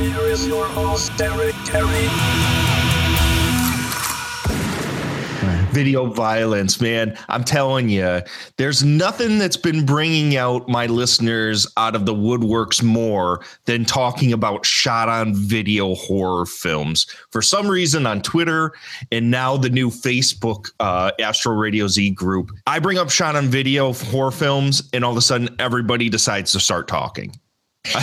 [0.00, 2.08] Here is your host, Derek Kerry.
[5.72, 7.16] video violence, man.
[7.28, 8.22] I'm telling you,
[8.56, 14.32] there's nothing that's been bringing out my listeners out of the woodworks more than talking
[14.32, 17.06] about shot on video horror films.
[17.30, 18.72] For some reason on Twitter
[19.12, 23.48] and now the new Facebook uh, Astro Radio Z group, I bring up shot on
[23.48, 27.32] video horror films, and all of a sudden everybody decides to start talking.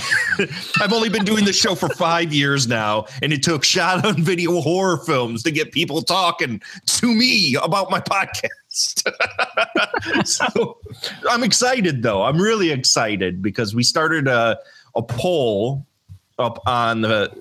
[0.82, 4.22] I've only been doing this show for five years now, and it took shot on
[4.22, 9.06] video horror films to get people talking to me about my podcast.
[10.28, 10.78] so
[11.30, 12.24] I'm excited, though.
[12.24, 14.58] I'm really excited because we started a,
[14.96, 15.86] a poll
[16.40, 17.32] up on the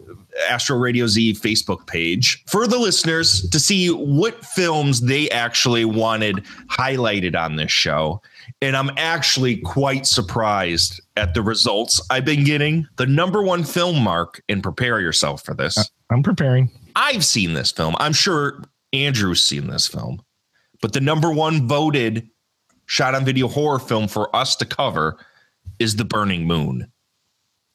[0.48, 6.44] Astro Radio Z Facebook page for the listeners to see what films they actually wanted
[6.70, 8.20] highlighted on this show.
[8.66, 12.88] And I'm actually quite surprised at the results I've been getting.
[12.96, 15.78] The number one film mark, and prepare yourself for this.
[15.78, 16.72] Uh, I'm preparing.
[16.96, 17.94] I've seen this film.
[18.00, 20.20] I'm sure Andrew's seen this film.
[20.82, 22.28] But the number one voted
[22.86, 25.16] shot on video horror film for us to cover
[25.78, 26.90] is The Burning Moon.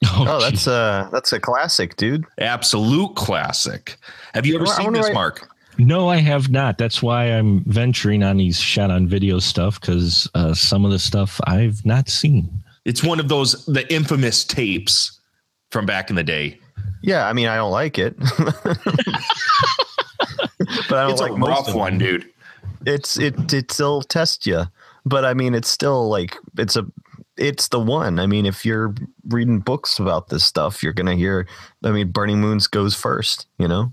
[0.04, 2.26] Oh, oh that's a that's a classic, dude.
[2.38, 3.96] Absolute classic.
[4.34, 5.48] Have you ever seen this, Mark?
[5.82, 6.78] No, I have not.
[6.78, 10.98] That's why I'm venturing on these shot on video stuff because uh, some of the
[10.98, 12.48] stuff I've not seen.
[12.84, 15.18] It's one of those the infamous tapes
[15.72, 16.60] from back in the day.
[17.02, 18.68] Yeah, I mean, I don't like it, but
[20.92, 22.30] I don't it's like a rough one, dude.
[22.86, 24.64] It's it it still tests you,
[25.04, 26.86] but I mean, it's still like it's a
[27.36, 28.20] it's the one.
[28.20, 28.94] I mean, if you're
[29.26, 31.48] reading books about this stuff, you're gonna hear.
[31.82, 33.46] I mean, Burning Moons goes first.
[33.58, 33.92] You know.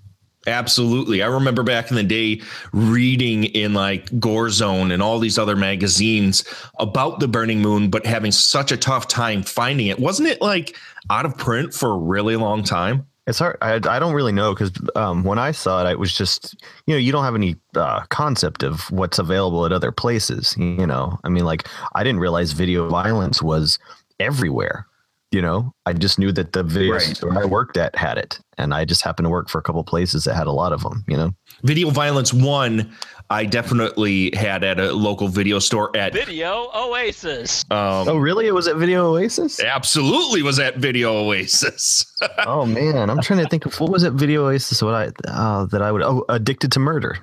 [0.50, 1.22] Absolutely.
[1.22, 2.42] I remember back in the day
[2.74, 6.44] reading in like Gore Zone and all these other magazines
[6.80, 10.00] about the Burning Moon, but having such a tough time finding it.
[10.00, 10.76] Wasn't it like
[11.10, 13.06] out of print for a really long time?
[13.28, 13.58] It's hard.
[13.62, 16.56] I, I don't really know because um, when I saw it, it was just,
[16.88, 20.56] you know, you don't have any uh, concept of what's available at other places.
[20.58, 23.78] You know, I mean, like, I didn't realize video violence was
[24.20, 24.88] everywhere
[25.32, 27.02] you know i just knew that the video right.
[27.02, 29.84] store i worked at had it and i just happened to work for a couple
[29.84, 31.32] places that had a lot of them you know?
[31.64, 32.92] Video violence one
[33.30, 37.64] i definitely had at a local video store at video oasis.
[37.70, 38.48] Um, oh really?
[38.48, 39.60] It was at video oasis?
[39.60, 42.06] Absolutely was at video oasis.
[42.46, 43.10] Oh man.
[43.10, 45.92] I'm trying to think of what was at video oasis what i uh, that i
[45.92, 47.18] would oh addicted to murder.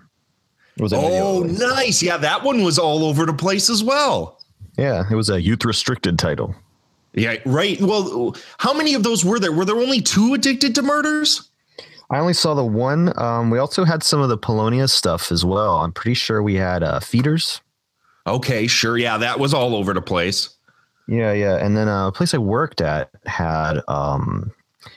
[0.79, 2.03] Was oh nice.
[2.03, 4.39] Yeah that one was all over the place as well.
[4.79, 6.55] Yeah it was a youth restricted title
[7.17, 7.81] yeah, right.
[7.81, 9.53] Well, how many of those were there?
[9.53, 11.51] Were there only two addicted to murders?
[12.11, 13.19] I only saw the one.
[13.19, 15.79] Um, we also had some of the Polonia stuff as well.
[15.79, 17.61] I'm pretty sure we had uh, feeders.
[18.27, 18.97] Okay, sure.
[18.97, 20.51] Yeah, that was all over the place.
[21.09, 21.57] Yeah, yeah.
[21.57, 24.53] And then uh, a place I worked at had um,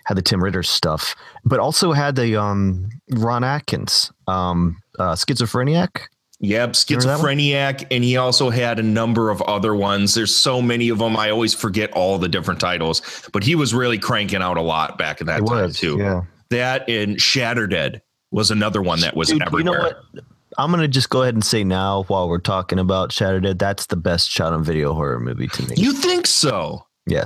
[0.05, 1.15] had the Tim Ritter stuff,
[1.45, 6.09] but also had the um, Ron Atkins um, uh, schizophrenic.
[6.41, 10.13] Yep, schizophrenic, and he also had a number of other ones.
[10.13, 11.17] There's so many of them.
[11.17, 13.01] I always forget all the different titles,
[13.33, 15.97] but he was really cranking out a lot back in that it time was, too.
[15.97, 17.99] Yeah, that and Shatterdead
[18.31, 19.73] was another one that was Dude, everywhere.
[19.73, 20.23] You know what?
[20.57, 23.97] I'm gonna just go ahead and say now, while we're talking about Shatterdead, that's the
[23.97, 25.75] best shot on video horror movie to me.
[25.75, 26.85] You think so?
[27.05, 27.25] Yeah.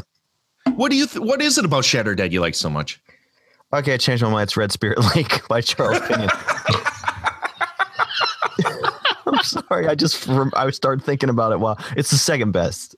[0.74, 1.06] What do you?
[1.06, 3.00] Th- what is it about Shattered Shatterdead you like so much?
[3.72, 4.48] Okay, I changed my mind.
[4.48, 6.30] It's Red Spirit Lake by Charles Pinion.
[9.28, 9.88] I'm sorry.
[9.88, 11.60] I just I started thinking about it.
[11.60, 12.96] Wow, it's the second best.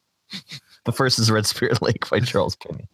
[0.85, 2.87] The first is Red Spirit Lake by Charles Pinion.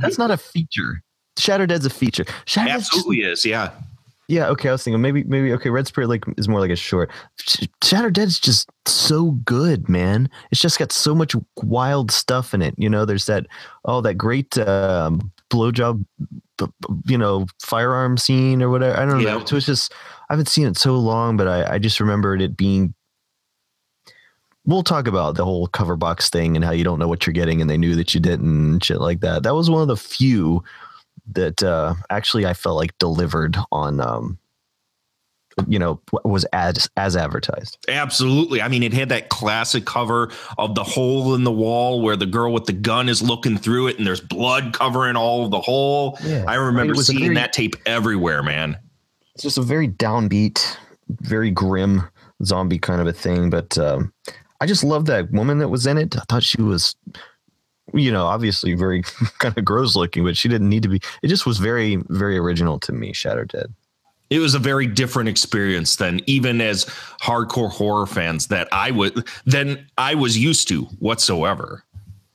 [0.00, 1.02] That's not a feature.
[1.36, 2.24] Shatterdead's a feature.
[2.46, 3.50] Shatterdead's Absolutely just, is.
[3.50, 3.70] Yeah.
[4.28, 4.48] Yeah.
[4.48, 4.68] Okay.
[4.68, 5.70] I was thinking maybe maybe okay.
[5.70, 7.10] Red Spirit Lake is more like a short.
[7.82, 10.30] Shatterdead's just so good, man.
[10.50, 12.74] It's just got so much wild stuff in it.
[12.78, 13.46] You know, there's that
[13.84, 16.04] oh that great um, blowjob,
[17.06, 18.98] you know, firearm scene or whatever.
[18.98, 19.34] I don't yeah.
[19.34, 19.40] know.
[19.40, 19.92] It was just
[20.34, 22.94] haven't seen it so long, but I, I just remembered it being.
[24.66, 27.34] We'll talk about the whole cover box thing and how you don't know what you're
[27.34, 29.42] getting, and they knew that you didn't, and shit like that.
[29.42, 30.64] That was one of the few
[31.32, 34.38] that uh, actually I felt like delivered on um,
[35.68, 40.74] you know was as as advertised absolutely i mean it had that classic cover of
[40.74, 43.96] the hole in the wall where the girl with the gun is looking through it
[43.96, 46.44] and there's blood covering all of the hole yeah.
[46.48, 48.78] i remember I mean, seeing very, that tape everywhere man
[49.34, 50.76] It's just a very downbeat,
[51.08, 52.08] very grim
[52.44, 53.50] zombie kind of a thing.
[53.50, 54.12] But um,
[54.60, 56.16] I just love that woman that was in it.
[56.16, 56.94] I thought she was,
[57.92, 59.02] you know, obviously very
[59.38, 61.00] kind of gross looking, but she didn't need to be.
[61.22, 63.12] It just was very, very original to me.
[63.12, 63.72] Shatter Dead.
[64.30, 66.86] It was a very different experience than even as
[67.20, 71.84] hardcore horror fans that I would than I was used to whatsoever.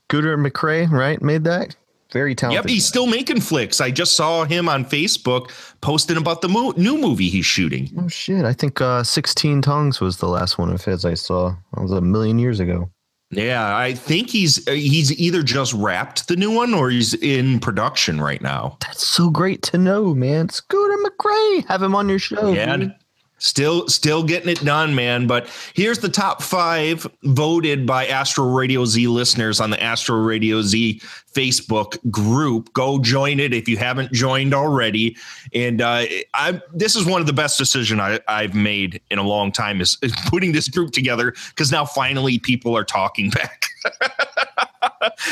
[0.09, 1.75] Scooter McCrae, right, made that.
[2.11, 2.63] Very talented.
[2.65, 3.79] Yep, he's still making flicks.
[3.79, 5.51] I just saw him on Facebook
[5.81, 7.91] posting about the mo- new movie he's shooting.
[7.99, 8.45] Oh shit!
[8.45, 11.55] I think uh, Sixteen Tongues was the last one of his I saw.
[11.73, 12.89] That was a million years ago.
[13.31, 17.59] Yeah, I think he's uh, he's either just wrapped the new one or he's in
[17.59, 18.77] production right now.
[18.81, 20.49] That's so great to know, man.
[20.49, 22.53] Scooter McCrae, have him on your show.
[22.53, 22.95] Yeah, dude.
[23.39, 25.25] Still, still getting it done, man.
[25.25, 30.61] But here's the top five voted by Astro Radio Z listeners on the Astro Radio
[30.61, 31.01] Z
[31.33, 32.73] Facebook group.
[32.73, 35.15] Go join it if you haven't joined already.
[35.53, 36.03] And uh,
[36.33, 39.79] I, this is one of the best decisions I, I've made in a long time
[39.79, 43.65] is, is putting this group together because now finally people are talking back.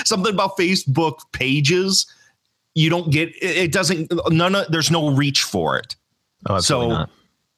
[0.05, 2.05] Something about Facebook pages.
[2.73, 5.95] You don't get it doesn't none of there's no reach for it.
[6.47, 7.09] Oh, absolutely So- not.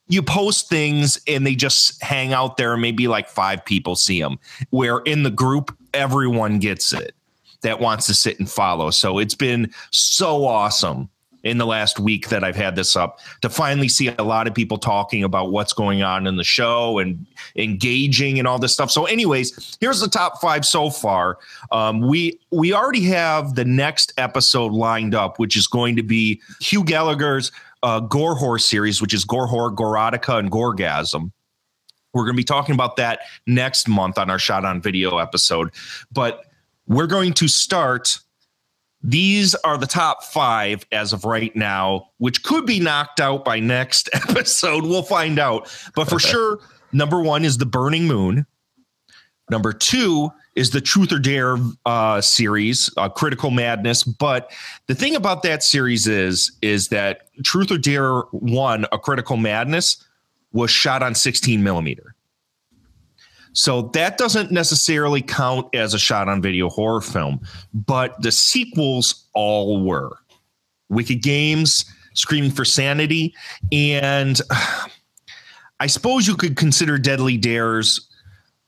[0.09, 4.21] You post things and they just hang out there and maybe like five people see
[4.21, 4.37] them
[4.71, 7.15] where in the group everyone gets it
[7.61, 11.09] that wants to sit and follow so it's been so awesome
[11.43, 14.53] in the last week that I've had this up to finally see a lot of
[14.53, 18.91] people talking about what's going on in the show and engaging and all this stuff.
[18.91, 21.37] So, anyways, here's the top five so far.
[21.71, 26.41] Um, we we already have the next episode lined up, which is going to be
[26.59, 27.51] Hugh Gallagher's
[27.83, 31.31] uh, Gore Whore series, which is Gore Whore, Gorotica, and Gorgasm.
[32.13, 35.71] We're going to be talking about that next month on our shot on video episode.
[36.11, 36.45] But
[36.87, 38.19] we're going to start.
[39.01, 43.59] These are the top five as of right now, which could be knocked out by
[43.59, 44.83] next episode.
[44.83, 45.71] We'll find out.
[45.95, 46.59] But for sure,
[46.91, 48.45] number one is The Burning Moon.
[49.49, 54.03] Number two is the Truth or Dare uh, series, uh, Critical Madness.
[54.03, 54.51] But
[54.87, 60.03] the thing about that series is, is that Truth or Dare one, a Critical Madness,
[60.51, 62.15] was shot on 16 millimeter.
[63.53, 67.41] So that doesn't necessarily count as a shot on video horror film,
[67.73, 70.17] but the sequels all were.
[70.89, 73.33] Wicked Games, Screaming for Sanity,
[73.71, 74.39] and
[75.79, 78.08] I suppose you could consider Deadly Dares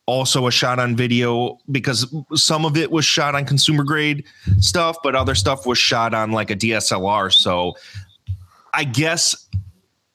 [0.05, 4.25] also a shot on video because some of it was shot on consumer grade
[4.59, 7.33] stuff, but other stuff was shot on like a DSLR.
[7.33, 7.75] So
[8.73, 9.47] I guess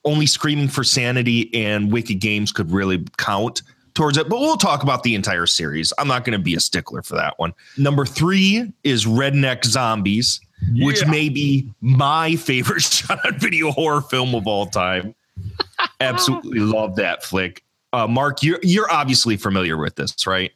[0.04, 3.62] only Screaming for Sanity and Wicked Games could really count
[3.94, 5.92] towards it, but we'll talk about the entire series.
[5.98, 7.52] I'm not going to be a stickler for that one.
[7.76, 10.40] Number three is Redneck Zombies,
[10.74, 15.14] which may be my favorite shot on video horror film of all time.
[16.00, 17.62] Absolutely love that flick.
[17.96, 20.52] Uh, Mark, you're you're obviously familiar with this, right?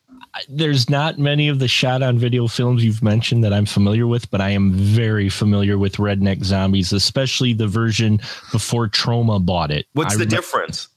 [0.47, 4.31] There's not many of the shot on video films you've mentioned that I'm familiar with,
[4.31, 8.19] but I am very familiar with Redneck Zombies, especially the version
[8.53, 9.87] before Troma bought it.
[9.95, 10.89] What's I the difference?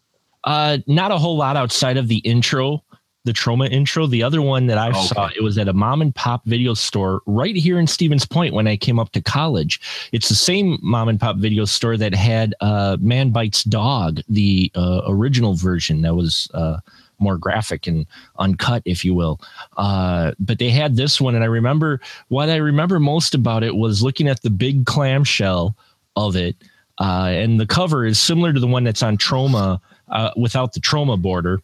[0.44, 2.84] Uh, not a whole lot outside of the intro,
[3.26, 4.06] the Troma intro.
[4.06, 5.00] The other one that I Okay.
[5.08, 8.54] saw, it was at a mom and pop video store right here in Stevens Point
[8.54, 9.80] when I came up to college.
[10.12, 14.72] It's the same mom and pop video store that had uh, Man Bites Dog, the
[14.76, 16.78] uh, original version that was uh,
[17.20, 18.06] more graphic and
[18.40, 19.40] uncut, if you will.
[19.78, 23.76] Uh, but they had this one, and I remember what I remember most about it
[23.76, 25.76] was looking at the big clamshell
[26.18, 26.58] of it.
[27.00, 30.80] Uh, and the cover is similar to the one that's on Troma uh, without the
[30.80, 31.62] Troma border,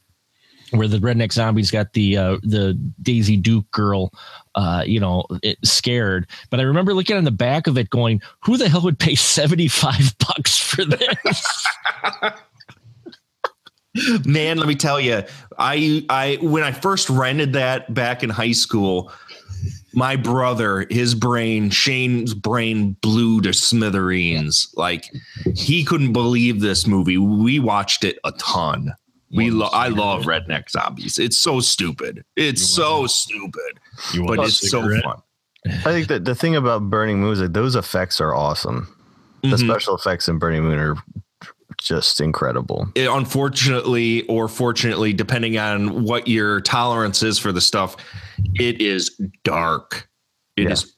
[0.71, 4.11] where the redneck zombies got the uh, the Daisy Duke girl,
[4.55, 5.25] uh, you know,
[5.63, 6.27] scared.
[6.49, 9.15] But I remember looking on the back of it, going, "Who the hell would pay
[9.15, 11.67] seventy five bucks for this?"
[14.25, 15.23] Man, let me tell you,
[15.57, 19.11] I I when I first rented that back in high school,
[19.93, 24.71] my brother, his brain, Shane's brain blew to smithereens.
[24.75, 25.11] Like
[25.55, 27.17] he couldn't believe this movie.
[27.17, 28.93] We watched it a ton.
[29.31, 31.19] We lo- I love Redneck Zombies.
[31.19, 32.23] It's so stupid.
[32.35, 33.79] It's so stupid,
[34.13, 35.21] You but want a it's so fun.
[35.67, 38.87] I think that the thing about Burning Moon is that those effects are awesome.
[39.43, 39.67] The Mhm.
[39.67, 40.95] special effects in Burning Moon are
[41.77, 42.89] just incredible.
[42.95, 47.95] it, unfortunately or fortunately, depending on what your tolerance is for the stuff,
[48.55, 49.11] it is
[49.45, 50.09] dark.
[50.57, 50.71] It Yeah.
[50.71, 50.93] is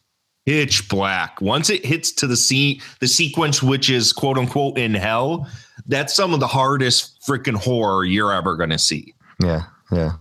[0.47, 1.39] pitch black.
[1.39, 5.47] Once it hits to the sea, the sequence, which is quote unquote in hell,
[5.87, 9.13] that's some of the hardest freaking horror you're ever gonna see.
[9.41, 10.13] Yeah, yeah.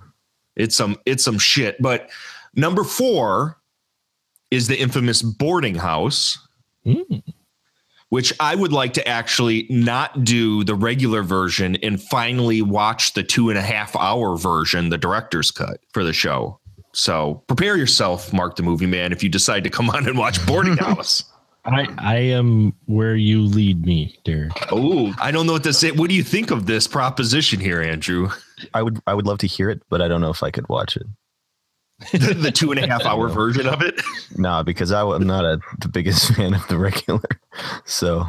[0.57, 1.81] It's some it's some shit.
[1.81, 2.11] But
[2.55, 3.59] number four
[4.51, 6.39] is the infamous boarding house.
[6.87, 7.23] Mm.
[8.09, 13.23] which I would like to actually not do the regular version and finally watch the
[13.23, 16.59] two and a half hour version, the director's cut for the show.
[16.95, 20.45] So prepare yourself, Mark the Movie Man, if you decide to come on and watch
[20.47, 21.23] Boarding House.
[21.65, 24.53] I I am where you lead me, Derek.
[24.73, 25.91] Oh, I don't know what to say.
[25.91, 28.31] What do you think of this proposition here, Andrew?
[28.75, 30.69] I would I would love to hear it, but I don't know if I could
[30.69, 31.07] watch it.
[32.13, 34.01] The, the two and a half hour version of it.
[34.37, 37.21] Nah, because I, am not a, the biggest fan of the regular.
[37.85, 38.27] So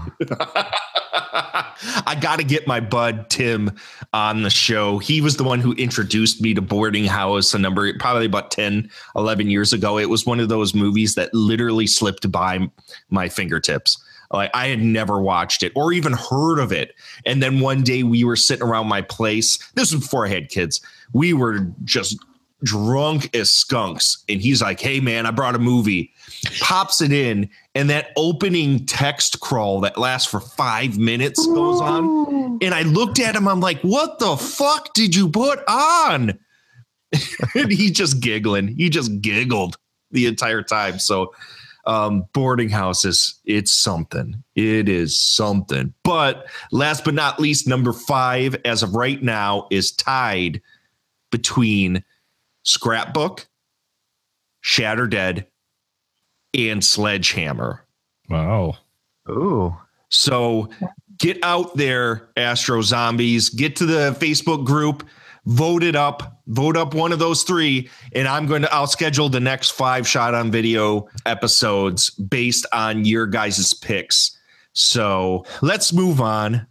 [1.13, 3.71] I got to get my bud Tim
[4.11, 4.97] on the show.
[4.97, 8.89] He was the one who introduced me to Boarding House a number, probably about 10,
[9.15, 9.99] 11 years ago.
[9.99, 12.67] It was one of those movies that literally slipped by
[13.09, 14.03] my fingertips.
[14.31, 16.93] Like I had never watched it or even heard of it.
[17.25, 19.57] And then one day we were sitting around my place.
[19.75, 20.81] This was before I had kids.
[21.13, 22.17] We were just
[22.63, 24.23] drunk as skunks.
[24.29, 26.13] And he's like, Hey man, I brought a movie,
[26.59, 32.59] pops it in, and that opening text crawl that lasts for five minutes goes on.
[32.61, 36.37] And I looked at him, I'm like, What the fuck did you put on?
[37.55, 38.67] and he just giggling.
[38.67, 39.77] He just giggled
[40.11, 40.99] the entire time.
[40.99, 41.33] So
[41.85, 44.43] um, boarding houses, it's something.
[44.55, 45.93] It is something.
[46.03, 50.61] But last but not least, number five, as of right now, is tied
[51.31, 52.03] between
[52.63, 53.47] Scrapbook,
[54.61, 55.47] Shatter Dead,
[56.53, 57.85] and Sledgehammer.
[58.29, 58.77] Wow.
[59.29, 59.75] Ooh.
[60.09, 60.69] So
[61.17, 63.49] get out there, Astro Zombies.
[63.49, 65.07] Get to the Facebook group,
[65.45, 68.73] vote it up, vote up one of those three, and I'm going to.
[68.73, 74.37] I'll schedule the next five shot on video episodes based on your guys' picks.
[74.73, 76.67] So let's move on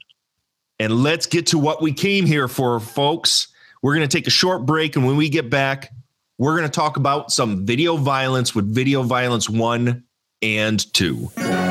[0.79, 3.49] and let's get to what we came here for, folks.
[3.83, 5.91] We're going to take a short break, and when we get back,
[6.39, 10.05] we're going to talk about some video violence with Video Violence 1
[10.43, 11.70] and 2.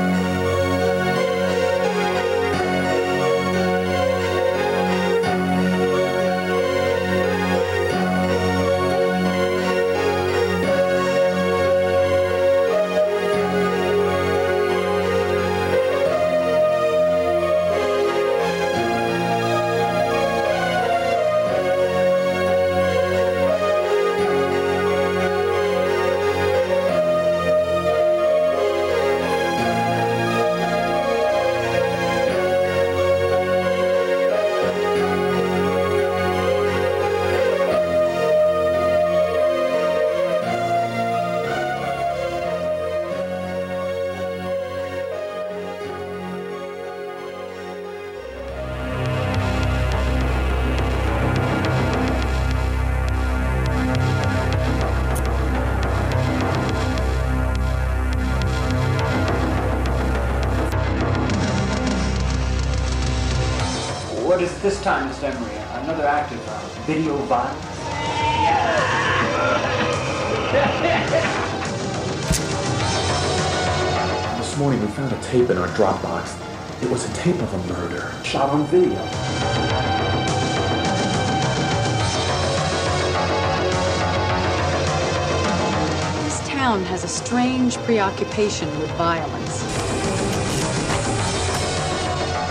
[87.89, 89.63] Preoccupation with violence.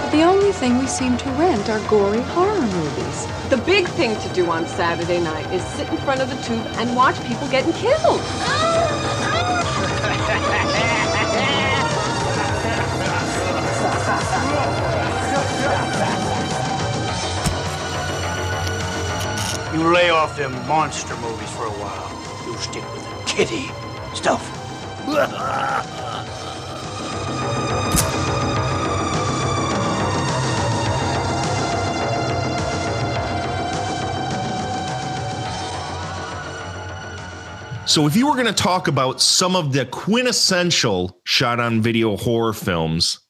[0.03, 3.27] But the only thing we seem to rent are gory horror movies.
[3.49, 6.67] The big thing to do on Saturday night is sit in front of the tube
[6.79, 8.21] and watch people getting killed.
[19.73, 22.11] You lay off them monster movies for a while.
[22.45, 23.71] You stick with the kitty
[24.17, 24.58] stuff.
[37.89, 42.19] So, if you were going to talk about some of the quintessential shot on video
[42.19, 43.21] horror films,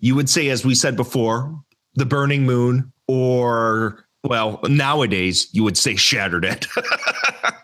[0.00, 1.60] you would say, as we said before,
[1.96, 6.66] The Burning Moon, or, well, nowadays you would say Shattered Dead.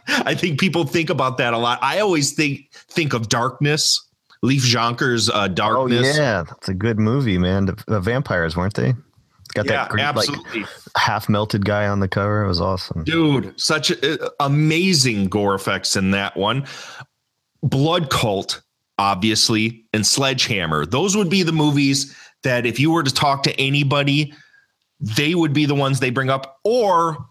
[0.08, 1.78] I think people think about that a lot.
[1.82, 4.00] I always think think of Darkness,
[4.42, 6.16] Leif Jonker's uh, Darkness.
[6.16, 7.66] Oh yeah, that's a good movie, man.
[7.66, 8.94] The, the vampires weren't they?
[9.54, 10.60] Got Yeah, that great, absolutely.
[10.60, 12.44] like half melted guy on the cover.
[12.44, 13.04] It was awesome.
[13.04, 16.66] Dude, such a, amazing gore effects in that one.
[17.62, 18.62] Blood Cult,
[18.98, 20.86] obviously, and Sledgehammer.
[20.86, 24.34] Those would be the movies that if you were to talk to anybody,
[25.02, 26.60] they would be the ones they bring up.
[26.64, 27.26] Or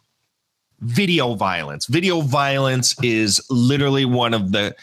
[0.81, 1.85] video violence.
[1.85, 4.75] Video violence is literally one of the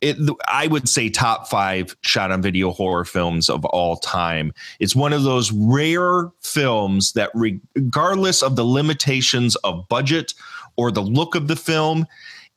[0.00, 4.52] it, I would say top five shot on video horror films of all time.
[4.78, 10.34] It's one of those rare films that, regardless of the limitations of budget
[10.76, 12.06] or the look of the film,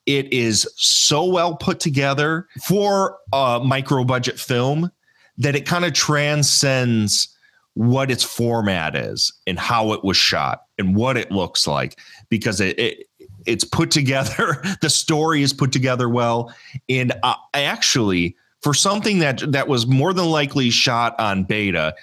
[0.05, 4.91] it is so well put together for a micro budget film
[5.37, 7.29] that it kind of transcends
[7.77, 12.59] what its format is and how it was shot and what it looks like because
[12.59, 13.07] it, it
[13.45, 16.53] it's put together the story is put together well.
[16.89, 17.13] And
[17.53, 21.93] actually for something that that was more than likely shot on beta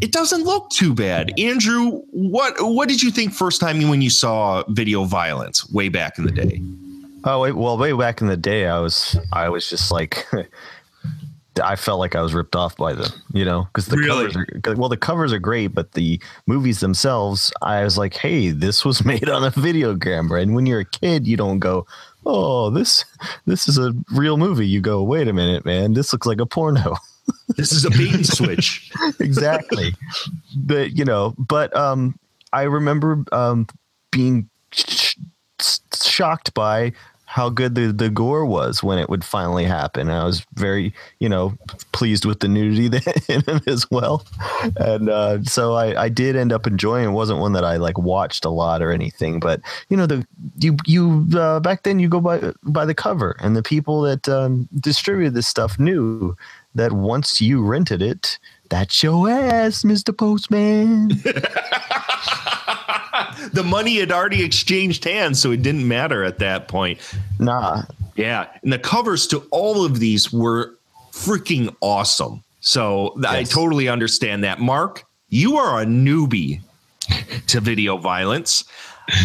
[0.00, 1.32] it doesn't look too bad.
[1.38, 6.16] Andrew what what did you think first time when you saw video violence way back
[6.16, 6.62] in the day?
[7.24, 10.26] Oh well way back in the day i was i was just like
[11.60, 14.32] I felt like I was ripped off by them, you know, because the really?
[14.32, 18.50] covers are well, the covers are great, but the movies themselves, I was like, hey,
[18.50, 20.40] this was made on a video camera.
[20.40, 21.86] And when you're a kid, you don't go,
[22.26, 23.04] oh, this
[23.46, 24.66] this is a real movie.
[24.66, 26.96] You go, wait a minute, man, this looks like a porno.
[27.56, 28.90] This is a bait and switch.
[29.20, 29.94] exactly.
[30.56, 32.18] but you know, but um,
[32.52, 33.68] I remember um
[34.10, 35.16] being sh-
[36.02, 36.92] shocked by
[37.30, 40.10] how good the, the gore was when it would finally happen.
[40.10, 41.56] I was very, you know,
[41.92, 42.86] pleased with the nudity
[43.28, 44.26] in it as well.
[44.76, 47.12] And uh, so I, I did end up enjoying it.
[47.12, 50.26] wasn't one that I like watched a lot or anything, but you know, the
[50.58, 54.28] you you uh, back then you go by by the cover and the people that
[54.28, 56.36] um, distributed this stuff knew
[56.74, 60.16] that once you rented it, that's your ass, Mr.
[60.16, 61.12] Postman.
[63.52, 66.98] the money had already exchanged hands, so it didn't matter at that point.
[67.38, 67.82] Nah.
[68.16, 68.48] Yeah.
[68.62, 70.74] And the covers to all of these were
[71.12, 72.42] freaking awesome.
[72.60, 73.30] So yes.
[73.30, 74.60] I totally understand that.
[74.60, 76.60] Mark, you are a newbie
[77.46, 78.64] to video violence.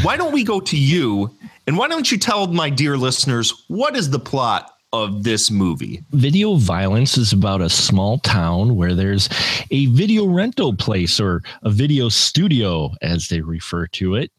[0.02, 1.36] Why don't we go to you?
[1.68, 6.04] And why don't you tell my dear listeners what is the plot of this movie?
[6.12, 9.30] Video Violence is about a small town where there's
[9.72, 14.32] a video rental place or a video studio, as they refer to it.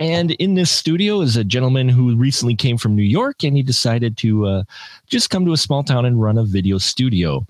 [0.00, 3.62] And in this studio is a gentleman who recently came from New York and he
[3.62, 4.62] decided to uh,
[5.06, 7.46] just come to a small town and run a video studio.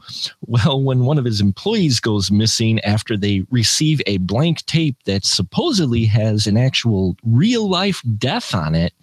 [0.46, 5.24] Well, when one of his employees goes missing after they receive a blank tape that
[5.24, 8.94] supposedly has an actual real life death on it,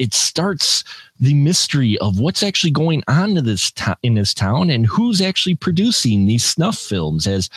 [0.00, 0.82] it starts
[1.20, 5.20] the mystery of what's actually going on to this to- in this town and who's
[5.20, 7.48] actually producing these snuff films as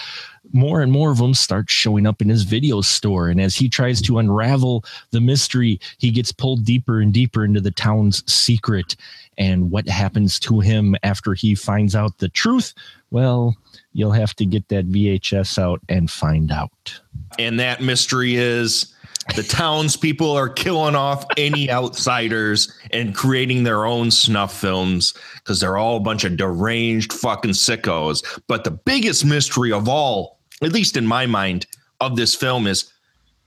[0.52, 3.30] more and more of them start showing up in his video store.
[3.30, 7.62] And as he tries to unravel the mystery, he gets pulled deeper and deeper into
[7.62, 8.96] the town's secret.
[9.38, 12.74] And what happens to him after he finds out the truth?
[13.12, 13.56] Well,
[13.94, 17.00] you'll have to get that VHS out and find out.
[17.38, 18.94] And that mystery is
[19.36, 25.78] the townspeople are killing off any outsiders and creating their own snuff films because they're
[25.78, 28.24] all a bunch of deranged fucking sickos.
[28.48, 31.66] But the biggest mystery of all at least in my mind,
[32.02, 32.92] of this film is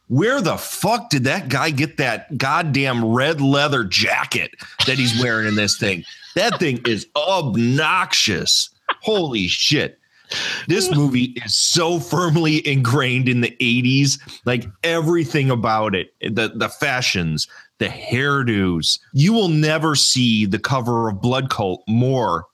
[0.08, 4.54] where the fuck did that guy get that goddamn red leather jacket
[4.86, 6.04] that he's wearing in this thing?
[6.34, 8.70] That thing is obnoxious.
[9.00, 9.98] Holy shit.
[10.66, 14.18] This movie is so firmly ingrained in the 80s.
[14.44, 17.48] Like everything about it, the, the fashions,
[17.78, 18.98] the hairdos.
[19.12, 22.44] You will never see the cover of Blood Cult more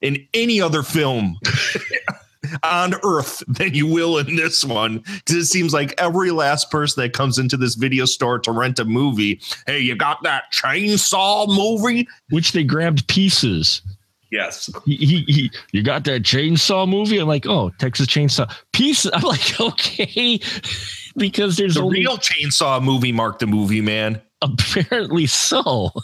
[0.00, 1.36] in any other film
[2.62, 4.98] on earth than you will in this one.
[4.98, 8.78] Because it seems like every last person that comes into this video store to rent
[8.78, 12.08] a movie hey you got that chainsaw movie?
[12.30, 13.82] Which they grabbed pieces.
[14.30, 14.68] Yes.
[14.84, 17.18] He, he, he, you got that chainsaw movie?
[17.18, 18.52] I'm like oh texas chainsaw.
[18.72, 20.40] Pieces i'm like okay.
[21.16, 24.20] Because there's the only real chainsaw movie mark the movie man.
[24.42, 25.90] Apparently so.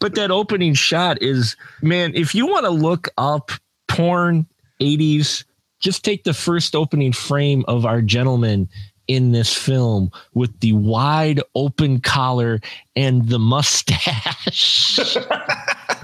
[0.00, 3.52] But that opening shot is man if you want to look up
[3.86, 4.44] porn
[4.80, 5.44] 80s.
[5.80, 8.68] Just take the first opening frame of our gentleman
[9.06, 12.60] in this film with the wide open collar
[12.96, 14.98] and the mustache.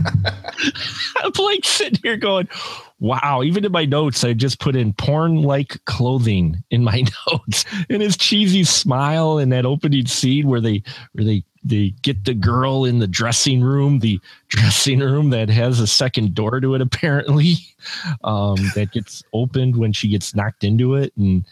[1.23, 2.49] I'm like sitting here going,
[3.01, 3.43] wow.
[3.43, 7.65] Even in my notes, I just put in porn like clothing in my notes.
[7.89, 10.83] And his cheesy smile and that opening scene where they
[11.13, 15.81] where they they get the girl in the dressing room, the dressing room that has
[15.81, 17.55] a second door to it, apparently,
[18.25, 21.13] um, that gets opened when she gets knocked into it.
[21.17, 21.45] And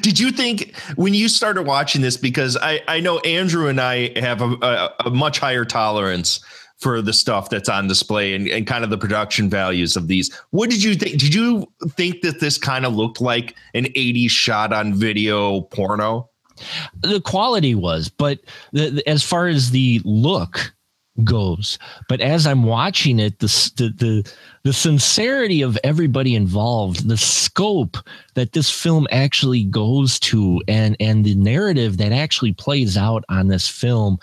[0.00, 2.16] did you think when you started watching this?
[2.16, 6.40] Because I, I know Andrew and I have a, a, a much higher tolerance
[6.78, 10.32] for the stuff that's on display and, and kind of the production values of these.
[10.50, 11.18] What did you think?
[11.18, 16.30] Did you think that this kind of looked like an 80s shot on video porno?
[17.02, 18.40] The quality was, but
[18.72, 20.72] the, the, as far as the look,
[21.24, 21.78] goes.
[22.08, 24.32] But as I'm watching it, the the the,
[24.64, 27.96] the sincerity of everybody involved, the scope
[28.34, 33.48] that this film actually goes to, and and the narrative that actually plays out on
[33.48, 34.18] this film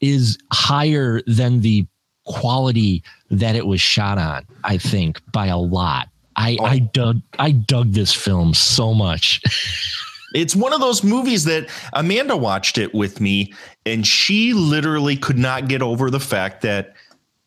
[0.00, 1.86] is higher than the
[2.30, 4.46] quality that it was shot on.
[4.64, 6.08] I think by a lot.
[6.36, 6.64] I, oh.
[6.64, 9.42] I dug I dug this film so much.
[10.32, 13.52] It's one of those movies that Amanda watched it with me,
[13.84, 16.94] and she literally could not get over the fact that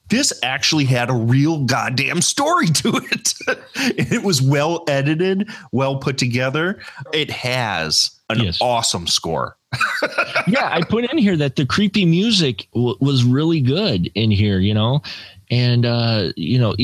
[0.10, 3.34] this actually had a real goddamn story to it.
[3.76, 6.82] it was well edited, well put together.
[7.14, 8.58] It has an yes.
[8.60, 9.58] awesome score.
[10.48, 14.60] yeah, I put in here that the creepy music w- was really good in here,
[14.60, 15.02] you know,
[15.50, 16.76] and uh, you know,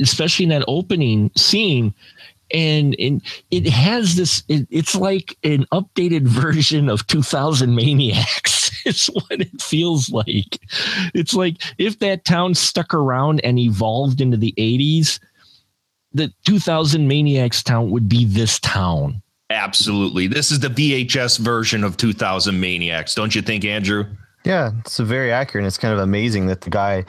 [0.00, 1.94] especially in that opening scene.
[2.52, 3.22] And and
[3.52, 9.62] it has this it, it's like an updated version of 2000 maniacs it's what it
[9.62, 10.58] feels like.
[11.14, 15.20] It's like if that town stuck around and evolved into the 80s
[16.12, 21.96] the 2000 maniacs town would be this town absolutely this is the vhs version of
[21.96, 24.04] 2000 maniacs don't you think andrew
[24.44, 25.62] yeah, it's very accurate.
[25.62, 27.04] And it's kind of amazing that the guy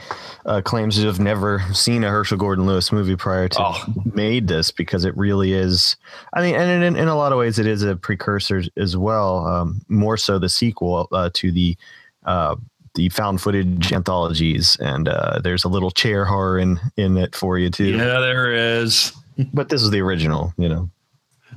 [0.45, 3.93] uh, claims to have never seen a Herschell Gordon Lewis movie prior to oh.
[4.13, 5.95] made this because it really is.
[6.33, 9.47] I mean, and in, in a lot of ways, it is a precursor as well.
[9.47, 11.77] Um, more so, the sequel uh, to the
[12.25, 12.57] uh,
[12.95, 17.57] the found footage anthologies, and uh, there's a little chair horror in in it for
[17.57, 17.95] you too.
[17.95, 19.13] Yeah, there is.
[19.53, 20.89] but this is the original, you know.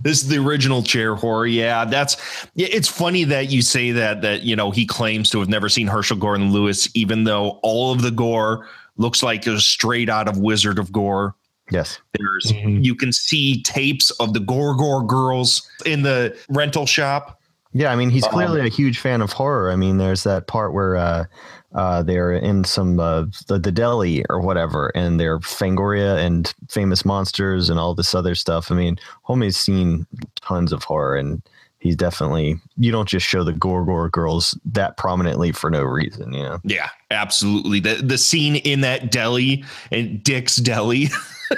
[0.05, 1.47] This is the original chair horror.
[1.47, 2.17] Yeah, that's
[2.55, 5.87] it's funny that you say that that you know he claims to have never seen
[5.87, 10.37] Herschell Gordon Lewis, even though all of the gore looks like it's straight out of
[10.37, 11.35] Wizard of Gore.
[11.71, 11.99] Yes.
[12.13, 12.83] There's mm-hmm.
[12.83, 17.41] you can see tapes of the Gore Gore girls in the rental shop.
[17.73, 19.71] Yeah, I mean he's clearly um, a huge fan of horror.
[19.71, 21.25] I mean, there's that part where uh,
[21.75, 27.05] uh, they're in some uh, the, the deli or whatever, and they're Fangoria and famous
[27.05, 28.71] monsters and all this other stuff.
[28.71, 30.07] I mean, homie's seen
[30.41, 31.43] tons of horror, and
[31.81, 36.33] he's definitely you don't just show the Gore Gore girls that prominently for no reason,
[36.33, 36.61] you know?
[36.63, 37.81] Yeah, absolutely.
[37.81, 41.07] The the scene in that deli and Dick's Deli.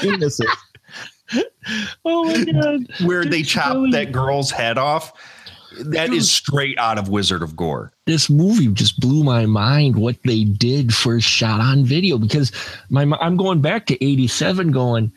[0.00, 0.46] penises.
[2.04, 2.86] oh my god!
[3.06, 3.90] Where Dick's they chop deli.
[3.92, 5.12] that girl's head off
[5.80, 7.92] that is straight out of Wizard of Gore.
[8.06, 12.52] This movie just blew my mind what they did for shot on video because
[12.90, 15.12] my I'm going back to 87 going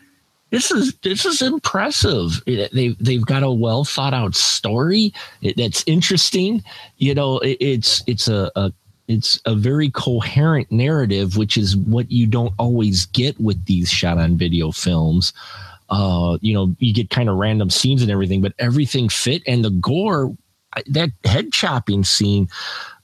[0.49, 2.41] this is this is impressive.
[2.45, 5.13] They they've got a well thought out story
[5.57, 6.63] that's interesting.
[6.97, 8.71] You know, it's it's a, a
[9.07, 14.17] it's a very coherent narrative, which is what you don't always get with these shot
[14.17, 15.33] on video films
[15.89, 19.63] uh you know you get kind of random scenes and everything but everything fit and
[19.63, 20.35] the gore
[20.87, 22.49] that head chopping scene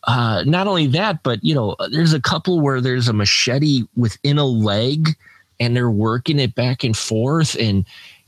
[0.05, 4.38] uh, not only that, but you know, there's a couple where there's a machete within
[4.38, 5.15] a leg,
[5.59, 7.86] and they're working it back and forth, and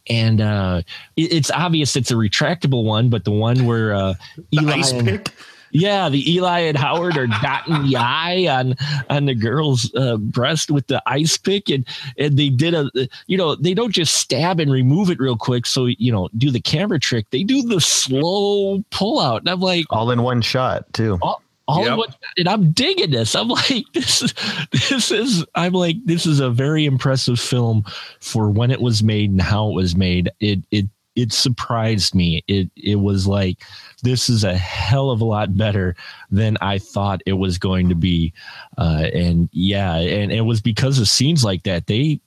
[0.08, 0.82] and uh,
[1.18, 4.14] it, it's obvious it's a retractable one, but the one where uh,
[4.54, 5.32] Eli and,
[5.72, 8.76] yeah, the Eli and Howard are dotting the eye on
[9.10, 11.86] on the girl's uh, breast with the ice pick, and
[12.18, 12.90] and they did a
[13.28, 16.52] you know they don't just stab and remove it real quick, so you know do
[16.52, 17.30] the camera trick.
[17.32, 21.18] They do the slow pull out, and I'm like all in one shot too.
[21.22, 21.98] All, all yep.
[21.98, 23.36] one, and I'm digging this.
[23.36, 24.34] I'm like, this is
[24.72, 27.86] this is I'm like, this is a very impressive film
[28.20, 30.32] for when it was made and how it was made.
[30.40, 32.44] It it it surprised me.
[32.48, 33.64] It it was like
[34.04, 35.96] this is a hell of a lot better
[36.30, 38.34] than I thought it was going to be.
[38.78, 41.88] Uh, and yeah, and it was because of scenes like that.
[41.88, 42.20] They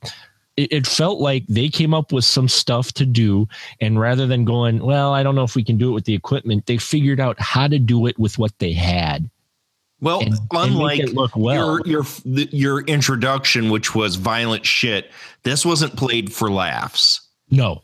[0.57, 3.47] it, felt like they came up with some stuff to do,
[3.81, 6.15] and rather than going, well, I don't know if we can do it with the
[6.15, 9.31] equipment, they figured out how to do it with what they had.
[10.01, 11.81] Well, and, unlike and well.
[11.87, 12.05] your your
[12.51, 15.11] your introduction, which was violent shit,
[15.43, 17.21] this wasn't played for laughs.
[17.51, 17.83] No,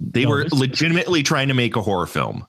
[0.00, 2.46] they no, were legitimately trying to make a horror film.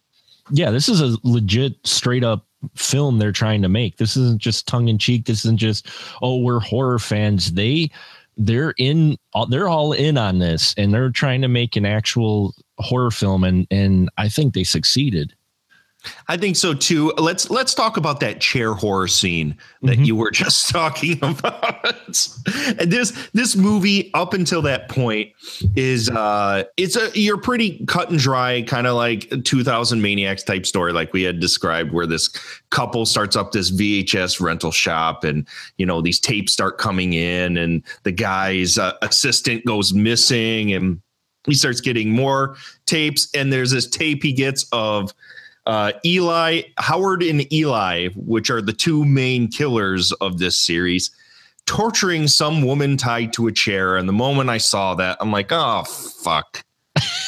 [0.51, 3.97] Yeah, this is a legit, straight up film they're trying to make.
[3.97, 5.25] This isn't just tongue in cheek.
[5.25, 5.87] This isn't just
[6.21, 7.53] oh we're horror fans.
[7.53, 7.91] They
[8.37, 9.17] they're in
[9.49, 13.67] they're all in on this and they're trying to make an actual horror film and
[13.71, 15.33] and I think they succeeded.
[16.27, 17.13] I think so too.
[17.17, 20.03] Let's let's talk about that chair horror scene that mm-hmm.
[20.03, 22.07] you were just talking about.
[22.79, 25.31] and this this movie up until that point
[25.75, 30.65] is uh it's a you're pretty cut and dry kind of like 2000 maniacs type
[30.65, 32.29] story like we had described where this
[32.69, 37.57] couple starts up this VHS rental shop and you know these tapes start coming in
[37.57, 41.01] and the guy's uh, assistant goes missing and
[41.45, 45.13] he starts getting more tapes and there's this tape he gets of
[45.65, 51.11] uh, Eli, Howard, and Eli, which are the two main killers of this series,
[51.65, 53.97] torturing some woman tied to a chair.
[53.97, 56.63] And the moment I saw that, I'm like, oh fuck.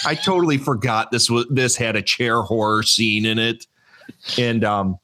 [0.05, 3.65] I totally forgot this was this had a chair horror scene in it.
[4.37, 4.97] And um,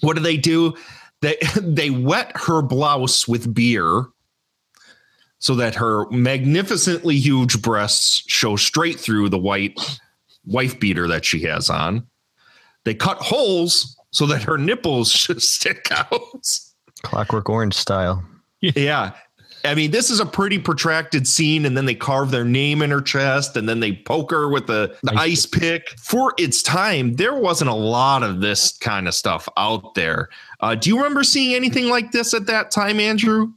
[0.00, 0.74] what do they do?
[1.20, 4.06] They they wet her blouse with beer
[5.38, 9.78] so that her magnificently huge breasts show straight through the white
[10.46, 12.06] wife beater that she has on.
[12.84, 16.48] They cut holes so that her nipples should stick out.
[17.02, 18.24] Clockwork Orange style.
[18.60, 19.12] Yeah.
[19.64, 22.90] I mean, this is a pretty protracted scene, and then they carve their name in
[22.90, 25.88] her chest, and then they poke her with the, the ice pick.
[25.98, 30.28] For its time, there wasn't a lot of this kind of stuff out there.
[30.60, 33.52] Uh, do you remember seeing anything like this at that time, Andrew?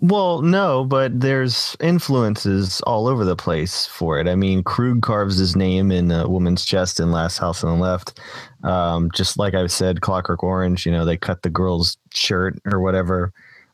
[0.00, 4.28] Well, no, but there's influences all over the place for it.
[4.28, 7.82] I mean, Krug carves his name in a woman's chest in Last House on the
[7.82, 8.20] Left.
[8.62, 12.80] Um, just like I said, Clockwork Orange, you know, they cut the girl's shirt or
[12.80, 13.32] whatever.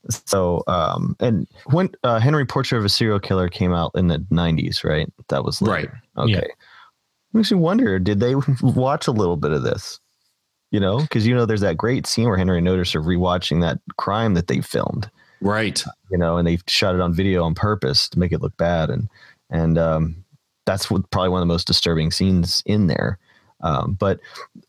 [0.09, 4.19] So, um, and when uh, Henry Portrait of a Serial Killer came out in the
[4.19, 5.13] 90s, right?
[5.29, 6.01] That was later.
[6.17, 6.25] Right.
[6.25, 6.33] Okay.
[6.33, 6.55] Yeah.
[7.33, 9.99] Makes me wonder, did they watch a little bit of this?
[10.71, 13.61] You know, because you know, there's that great scene where Henry and Otis are rewatching
[13.63, 15.83] that crime that they filmed Right.
[16.11, 18.91] you know, and they shot it on video on purpose to make it look bad,
[18.91, 19.09] and
[19.51, 20.25] and um,
[20.67, 23.19] that's what, probably one of the most disturbing scenes in there.
[23.63, 24.21] Um, but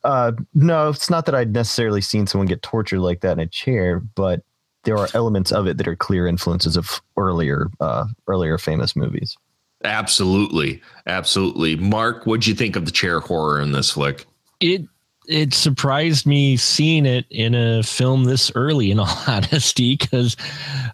[0.04, 3.48] uh, no, it's not that I'd necessarily seen someone get tortured like that in a
[3.48, 4.42] chair, but
[4.84, 9.38] there are elements of it that are clear influences of earlier uh, earlier famous movies.
[9.84, 10.82] Absolutely.
[11.08, 11.76] Absolutely.
[11.76, 14.26] Mark, what'd you think of the chair horror in this flick?
[14.60, 14.84] It
[15.32, 20.36] it surprised me seeing it in a film this early, in all honesty, because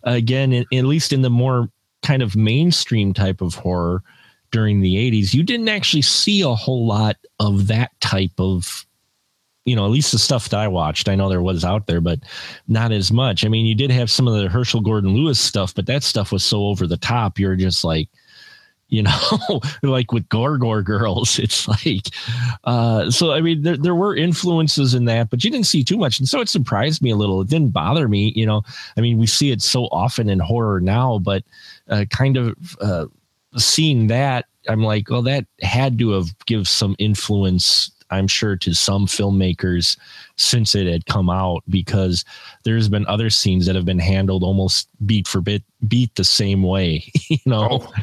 [0.04, 1.69] again, in, at least in the more
[2.04, 4.04] kind of mainstream type of horror
[4.52, 8.86] during the 80s, you didn't actually see a whole lot of that type of,
[9.65, 11.10] you know, at least the stuff that I watched.
[11.10, 12.19] I know there was out there, but
[12.67, 13.43] not as much.
[13.43, 16.32] I mean, you did have some of the Herschell Gordon Lewis stuff, but that stuff
[16.32, 17.38] was so over the top.
[17.38, 18.08] You're just like,
[18.89, 22.08] you know, like with Gore Gore girls, it's like,
[22.63, 25.97] uh, so I mean, there, there were influences in that, but you didn't see too
[25.97, 26.19] much.
[26.19, 27.41] And so it surprised me a little.
[27.41, 28.62] It didn't bother me, you know,
[28.97, 31.43] I mean, we see it so often in horror now, but
[31.89, 33.06] uh, kind of uh,
[33.58, 38.73] seeing that, I'm like, well, that had to have give some influence, I'm sure, to
[38.73, 39.97] some filmmakers
[40.36, 42.26] since it had come out, because
[42.63, 46.63] there's been other scenes that have been handled almost beat for bit, beat the same
[46.63, 47.80] way, you know.
[47.82, 47.93] Oh,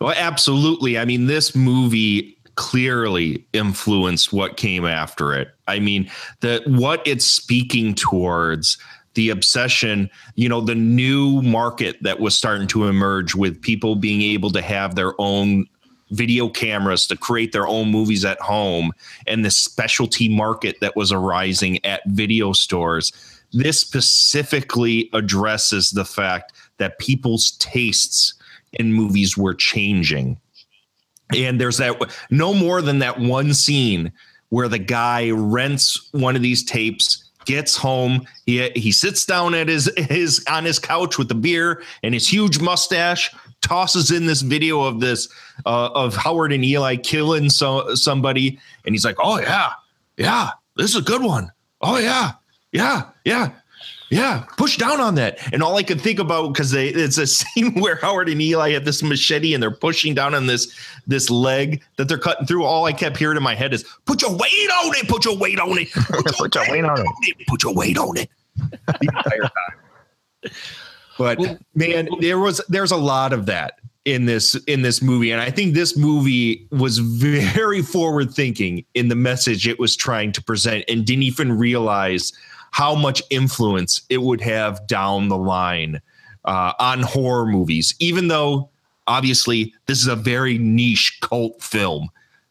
[0.00, 0.98] well, absolutely.
[0.98, 5.48] I mean, this movie clearly influenced what came after it.
[5.68, 8.78] I mean, the what it's speaking towards
[9.14, 14.22] the obsession, you know, the new market that was starting to emerge with people being
[14.22, 15.66] able to have their own
[16.10, 18.92] video cameras to create their own movies at home
[19.26, 23.12] and the specialty market that was arising at video stores.
[23.52, 28.34] This specifically addresses the fact that people's tastes
[28.72, 30.38] in movies were changing.
[31.36, 31.96] And there's that
[32.30, 34.12] no more than that one scene
[34.48, 39.68] where the guy rents one of these tapes, gets home, he he sits down at
[39.68, 44.42] his his on his couch with the beer and his huge mustache, tosses in this
[44.42, 45.28] video of this
[45.64, 49.70] uh, of Howard and Eli killing so somebody, and he's like, "Oh yeah,
[50.18, 51.50] yeah, this is a good one.
[51.80, 52.32] Oh yeah,
[52.70, 53.50] yeah, yeah."
[54.10, 55.38] Yeah, push down on that.
[55.52, 58.84] And all I could think about because it's a scene where Howard and Eli have
[58.84, 60.74] this machete and they're pushing down on this
[61.06, 62.64] this leg that they're cutting through.
[62.64, 65.08] All I kept hearing in my head is "Put your weight on it.
[65.08, 65.92] Put your weight on it.
[65.92, 67.46] Put your, Put your weight on it.
[67.46, 68.30] Put your weight on it."
[68.86, 70.52] The entire time.
[71.18, 71.38] But
[71.74, 75.50] man, there was there's a lot of that in this in this movie, and I
[75.50, 80.84] think this movie was very forward thinking in the message it was trying to present,
[80.88, 82.32] and didn't even realize
[82.78, 86.00] how much influence it would have down the line
[86.44, 88.70] uh, on horror movies, even though
[89.08, 92.08] obviously this is a very niche cult film.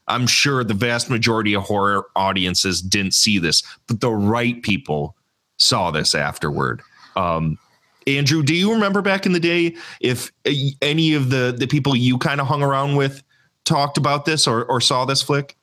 [0.10, 5.16] I'm sure the vast majority of horror audiences didn't see this, but the right people
[5.56, 6.82] saw this afterward.
[7.16, 7.58] Um,
[8.06, 10.34] Andrew, do you remember back in the day if
[10.82, 13.24] any of the the people you kind of hung around with
[13.64, 15.56] talked about this or, or saw this flick?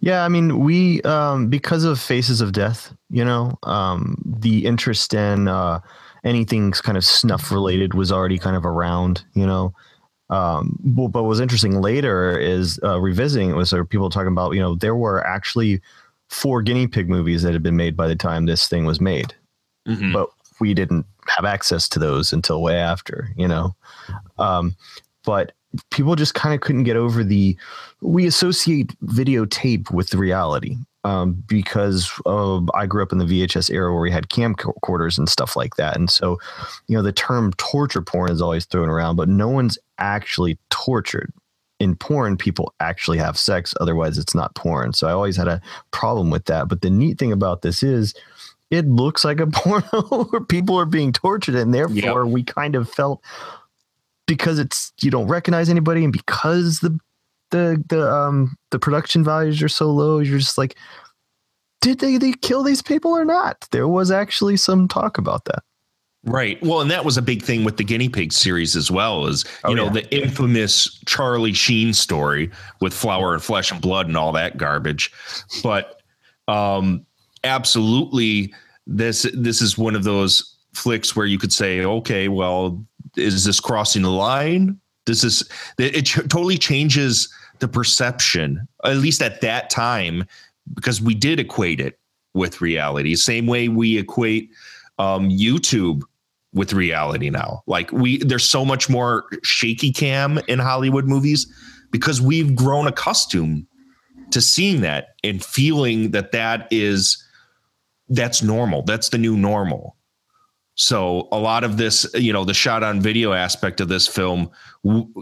[0.00, 5.14] Yeah, I mean, we um, because of Faces of Death, you know, um, the interest
[5.14, 5.80] in uh,
[6.24, 9.72] anything kind of snuff related was already kind of around, you know.
[10.30, 14.28] Um, but, but what was interesting later is uh, revisiting it was there people talking
[14.32, 15.80] about, you know, there were actually
[16.28, 19.34] four guinea pig movies that had been made by the time this thing was made,
[19.88, 20.12] Mhm.
[20.12, 20.28] but
[20.60, 23.74] we didn't have access to those until way after, you know.
[24.38, 24.76] Um,
[25.24, 25.52] but
[25.90, 27.56] people just kind of couldn't get over the
[28.00, 33.92] we associate videotape with reality um, because uh, I grew up in the VHS era
[33.92, 35.96] where we had camcorders and stuff like that.
[35.96, 36.38] And so,
[36.86, 41.32] you know, the term torture porn is always thrown around, but no one's actually tortured.
[41.80, 43.72] In porn, people actually have sex.
[43.80, 44.92] Otherwise, it's not porn.
[44.92, 46.68] So I always had a problem with that.
[46.68, 48.14] But the neat thing about this is
[48.70, 51.54] it looks like a porno where people are being tortured.
[51.54, 52.32] And therefore, yep.
[52.32, 53.22] we kind of felt
[54.28, 56.96] because it's you don't recognize anybody and because the
[57.50, 60.76] the the um the production values are so low you're just like
[61.80, 63.66] did they, they kill these people or not?
[63.70, 65.62] There was actually some talk about that.
[66.24, 66.60] Right.
[66.62, 69.44] Well and that was a big thing with the guinea pig series as well as
[69.64, 69.92] you oh, know yeah.
[69.92, 75.12] the infamous charlie sheen story with flower and flesh and blood and all that garbage.
[75.62, 76.02] But
[76.48, 77.06] um
[77.44, 78.52] absolutely
[78.86, 82.84] this this is one of those flicks where you could say okay well
[83.16, 89.40] is this crossing the line this is it totally changes the perception, at least at
[89.40, 90.24] that time,
[90.74, 91.98] because we did equate it
[92.34, 93.16] with reality.
[93.16, 94.50] Same way we equate
[94.98, 96.02] um, YouTube
[96.52, 97.62] with reality now.
[97.66, 101.46] Like we, there's so much more shaky cam in Hollywood movies
[101.90, 103.66] because we've grown accustomed
[104.30, 107.24] to seeing that and feeling that that is
[108.10, 108.82] that's normal.
[108.82, 109.96] That's the new normal.
[110.80, 114.48] So a lot of this, you know, the shot on video aspect of this film,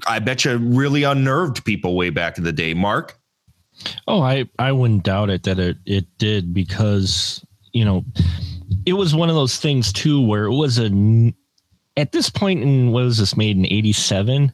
[0.06, 2.74] I bet you really unnerved people way back in the day.
[2.74, 3.18] Mark?
[4.06, 8.04] Oh, I, I wouldn't doubt it that it, it did because, you know,
[8.84, 11.32] it was one of those things too, where it was a,
[11.96, 14.52] at this point in, what was this made in 87?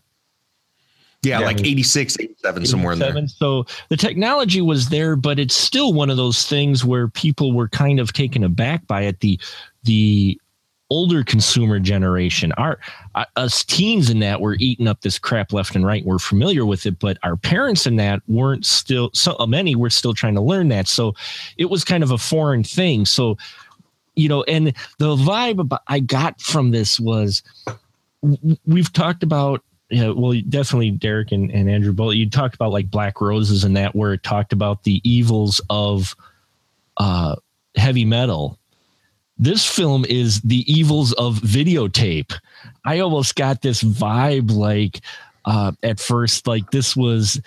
[1.24, 3.26] Yeah, yeah, like 86, 87, 87, somewhere in there.
[3.26, 7.68] So the technology was there, but it's still one of those things where people were
[7.68, 9.20] kind of taken aback by it.
[9.20, 9.40] The
[9.84, 10.40] the
[10.92, 12.78] older consumer generation our
[13.14, 16.66] uh, us teens in that were eating up this crap left and right we're familiar
[16.66, 20.34] with it but our parents in that weren't still so uh, many were still trying
[20.34, 21.14] to learn that so
[21.56, 23.38] it was kind of a foreign thing so
[24.16, 24.66] you know and
[24.98, 27.42] the vibe i got from this was
[28.66, 32.14] we've talked about yeah, well, definitely Derek and, and Andrew both.
[32.14, 36.16] You talked about like Black Roses and that, where it talked about the evils of
[36.96, 37.36] uh,
[37.76, 38.58] heavy metal
[39.42, 42.32] this film is the evils of videotape.
[42.84, 45.00] I almost got this vibe like
[45.44, 47.40] uh, at first, like this was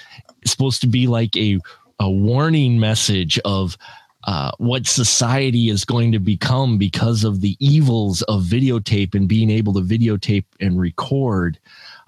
[0.45, 1.59] supposed to be like a
[2.01, 3.77] a warning message of
[4.25, 9.49] uh, what society is going to become because of the evils of videotape and being
[9.49, 11.57] able to videotape and record.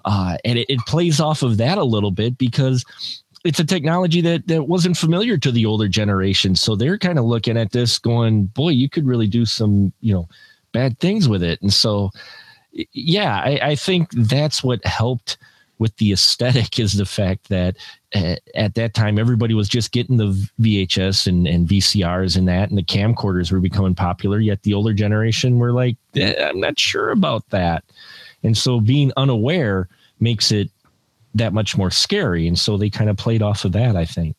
[0.04, 2.84] Uh, and it, it plays off of that a little bit because
[3.44, 6.56] it's a technology that that wasn't familiar to the older generation.
[6.56, 10.12] So they're kind of looking at this going, boy, you could really do some, you
[10.12, 10.28] know,
[10.72, 11.60] bad things with it.
[11.62, 12.10] And so,
[12.92, 15.38] yeah, I, I think that's what helped
[15.78, 17.76] with the aesthetic is the fact that
[18.14, 22.68] uh, at that time everybody was just getting the VHS and, and VCRs and that,
[22.68, 24.40] and the camcorders were becoming popular.
[24.40, 27.84] Yet the older generation were like, eh, I'm not sure about that.
[28.42, 29.88] And so being unaware
[30.20, 30.70] makes it
[31.34, 32.46] that much more scary.
[32.46, 34.36] And so they kind of played off of that, I think.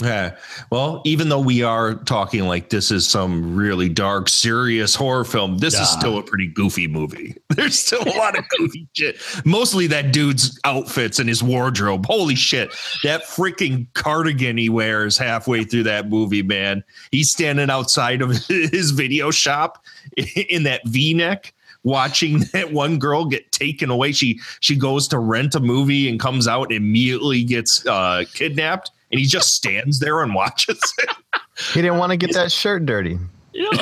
[0.00, 0.36] Yeah.
[0.70, 5.58] Well, even though we are talking like this is some really dark, serious horror film,
[5.58, 5.82] this yeah.
[5.82, 7.36] is still a pretty goofy movie.
[7.50, 9.18] There's still a lot of goofy shit.
[9.44, 12.06] Mostly that dude's outfits and his wardrobe.
[12.06, 12.72] Holy shit.
[13.04, 16.82] That freaking cardigan he wears halfway through that movie, man.
[17.12, 19.84] He's standing outside of his video shop
[20.16, 24.12] in that v neck watching that one girl get taken away.
[24.12, 28.90] She she goes to rent a movie and comes out and immediately gets uh, kidnapped,
[29.10, 31.10] and he just stands there and watches it.
[31.74, 33.18] he didn't want to get that shirt dirty.
[33.52, 33.70] Yeah.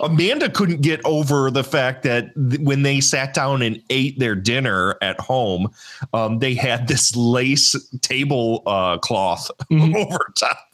[0.00, 4.34] Amanda couldn't get over the fact that th- when they sat down and ate their
[4.34, 5.70] dinner at home,
[6.12, 9.96] um, they had this lace table uh, cloth mm-hmm.
[9.96, 10.65] over top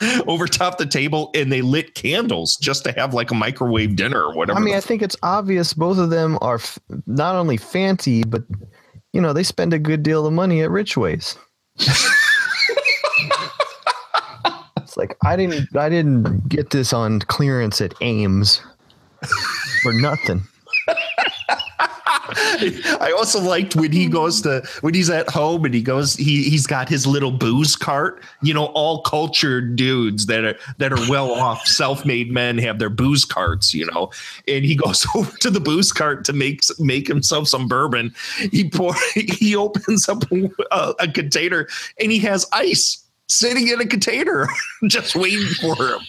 [0.26, 4.22] over top the table and they lit candles just to have like a microwave dinner
[4.22, 4.58] or whatever.
[4.58, 8.44] I mean, I think it's obvious both of them are f- not only fancy, but
[9.12, 11.36] you know, they spend a good deal of money at Richways.
[14.88, 18.62] It's like I didn't I didn't get this on clearance at Ames
[19.82, 20.42] for nothing.
[23.00, 26.42] I also liked when he goes to when he's at home and he goes he
[26.44, 28.22] he's got his little booze cart.
[28.42, 32.90] You know, all cultured dudes that are that are well off, self-made men have their
[32.90, 33.72] booze carts.
[33.72, 34.10] You know,
[34.46, 38.14] and he goes over to the booze cart to make make himself some bourbon.
[38.52, 41.66] He pour he opens up a, a container
[41.98, 44.48] and he has ice sitting in a container
[44.86, 46.00] just waiting for him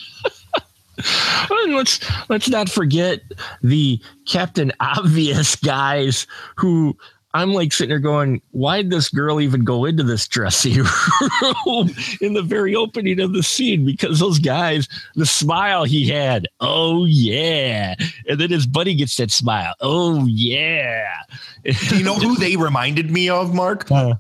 [1.50, 3.22] let's let's not forget
[3.62, 6.98] the Captain Obvious guys who
[7.34, 11.90] I'm like sitting there going, why did this girl even go into this dressing room
[12.22, 13.86] in the very opening of the scene?
[13.86, 17.96] Because those guys, the smile he had, oh yeah.
[18.28, 21.18] And then his buddy gets that smile, oh yeah.
[21.64, 23.92] Do you know who they reminded me of, Mark?
[23.92, 24.16] Uh,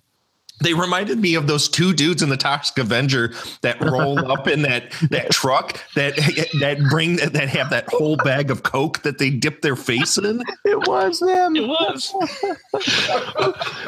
[0.61, 4.61] They reminded me of those two dudes in the Toxic Avenger that roll up in
[4.63, 6.15] that that truck that
[6.59, 10.41] that bring that have that whole bag of coke that they dip their face in.
[10.65, 11.55] It was them.
[11.55, 12.13] it was.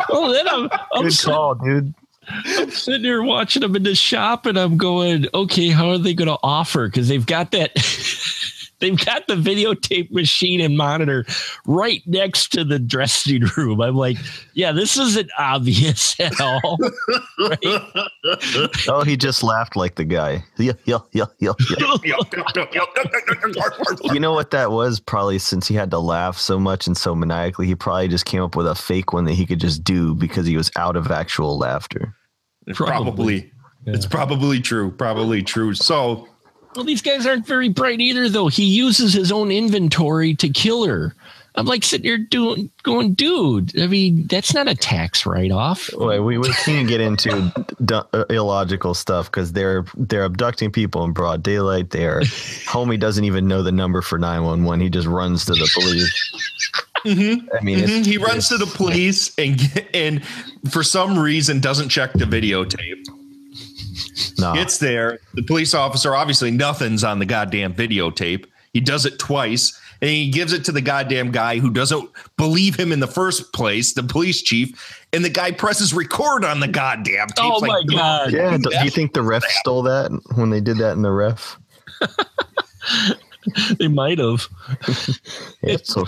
[0.10, 1.94] well, then I'm, I'm Good sitting- call, dude.
[2.46, 6.14] I'm sitting there watching them in the shop and I'm going, okay, how are they
[6.14, 6.88] going to offer?
[6.88, 7.72] Because they've got that,
[8.82, 11.26] they've got the videotape machine and monitor
[11.66, 13.80] right next to the dressing room.
[13.80, 14.18] I'm like,
[14.54, 16.78] yeah, this isn't obvious at all.
[17.40, 17.60] right?
[18.90, 20.44] Oh, he just laughed like the guy.
[20.62, 21.54] Yeah, yeah, yeah, yeah,
[22.04, 22.18] yeah.
[24.04, 25.00] You know what that was?
[25.00, 28.44] Probably since he had to laugh so much and so maniacally, he probably just came
[28.44, 31.10] up with a fake one that he could just do because he was out of
[31.10, 32.16] actual laughter.
[32.76, 33.52] Probably.
[33.88, 34.92] It's probably true.
[34.92, 35.74] Probably true.
[35.74, 36.28] So
[36.76, 38.48] Well, these guys aren't very bright either, though.
[38.48, 41.14] He uses his own inventory to kill her.
[41.56, 43.78] I'm like sitting here doing, going, dude.
[43.78, 45.90] I mean, that's not a tax write off.
[45.94, 47.52] Wait, we, we can't get into
[47.84, 51.90] d- uh, illogical stuff because they're they're abducting people in broad daylight.
[51.90, 54.80] There, homie doesn't even know the number for nine one one.
[54.80, 56.32] He just runs to the police.
[57.04, 58.06] I mean, it's, Mhm.
[58.06, 59.60] he runs to the police and
[59.94, 60.24] and
[60.70, 63.04] for some reason doesn't check the videotape.
[64.38, 64.54] Nah.
[64.54, 68.46] Gets there, the police officer obviously nothing's on the goddamn videotape.
[68.74, 72.76] He does it twice and he gives it to the goddamn guy who doesn't believe
[72.76, 76.68] him in the first place, the police chief, and the guy presses record on the
[76.68, 77.38] goddamn tape.
[77.40, 78.32] Oh my god!
[78.34, 78.58] yeah.
[78.58, 81.58] Do you think the ref stole that when they did that in the ref?
[83.78, 84.48] They might have.
[85.64, 86.06] Yeah, so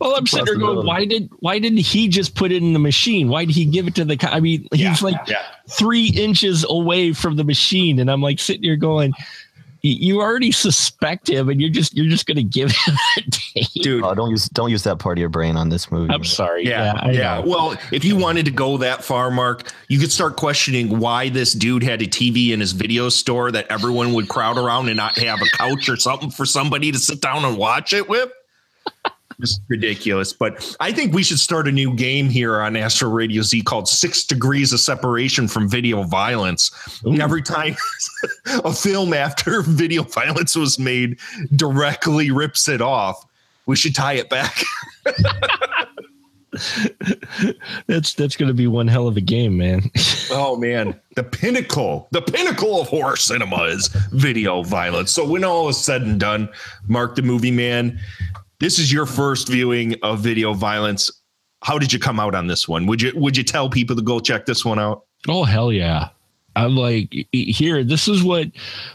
[0.00, 2.78] Well, I'm sitting there going, why did why didn't he just put it in the
[2.78, 3.28] machine?
[3.28, 4.18] Why did he give it to the?
[4.30, 5.42] I mean, he's like yeah.
[5.68, 9.14] three inches away from the machine, and I'm like sitting here going,
[9.94, 13.82] you already suspect him, and you're just you're just gonna give him a tape.
[13.82, 16.12] Dude, oh, don't use don't use that part of your brain on this movie.
[16.12, 16.66] I'm sorry.
[16.66, 17.38] Yeah, I yeah.
[17.40, 21.52] Well, if you wanted to go that far, Mark, you could start questioning why this
[21.52, 25.18] dude had a TV in his video store that everyone would crowd around and not
[25.18, 28.30] have a couch or something for somebody to sit down and watch it with.
[29.40, 30.32] Just ridiculous.
[30.32, 33.88] But I think we should start a new game here on Astro Radio Z called
[33.88, 36.70] Six Degrees of Separation from Video Violence.
[37.04, 37.76] And every time
[38.64, 41.18] a film after video violence was made
[41.54, 43.26] directly rips it off,
[43.66, 44.62] we should tie it back.
[47.86, 49.90] That's that's gonna be one hell of a game, man.
[50.30, 55.12] Oh man, the pinnacle, the pinnacle of horror cinema is video violence.
[55.12, 56.48] So when all is said and done,
[56.86, 58.00] Mark the movie man,
[58.58, 61.10] this is your first viewing of video violence.
[61.62, 62.86] How did you come out on this one?
[62.86, 65.04] Would you would you tell people to go check this one out?
[65.28, 66.10] Oh hell yeah.
[66.54, 68.48] I'm like here, this is what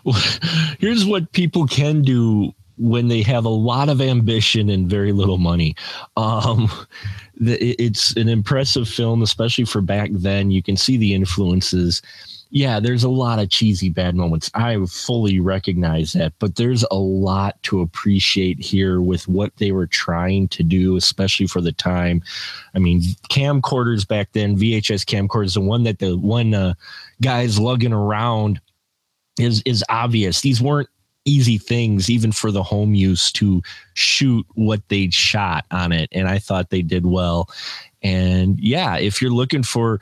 [0.80, 5.38] here's what people can do when they have a lot of ambition and very little
[5.38, 5.76] money.
[6.18, 6.70] Um
[7.44, 10.52] it's an impressive film, especially for back then.
[10.52, 12.02] You can see the influences.
[12.54, 14.52] Yeah, there's a lot of cheesy bad moments.
[14.54, 19.88] I fully recognize that, but there's a lot to appreciate here with what they were
[19.88, 22.22] trying to do, especially for the time.
[22.76, 26.74] I mean, camcorders back then, VHS camcorders, the one that the one uh,
[27.22, 28.60] guys lugging around
[29.40, 30.42] is is obvious.
[30.42, 30.90] These weren't
[31.24, 33.62] easy things, even for the home use, to
[33.94, 37.50] shoot what they'd shot on it, and I thought they did well.
[38.04, 40.02] And yeah, if you're looking for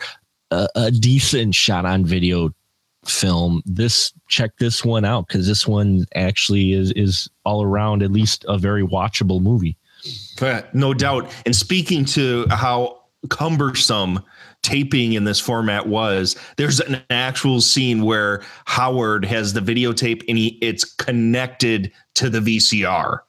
[0.51, 2.53] a, a decent shot on video
[3.05, 8.11] film, this check this one out because this one actually is is all around at
[8.11, 9.77] least a very watchable movie.
[10.73, 11.31] No doubt.
[11.45, 14.23] And speaking to how cumbersome
[14.61, 20.37] taping in this format was, there's an actual scene where Howard has the videotape and
[20.37, 23.19] he it's connected to the VCR,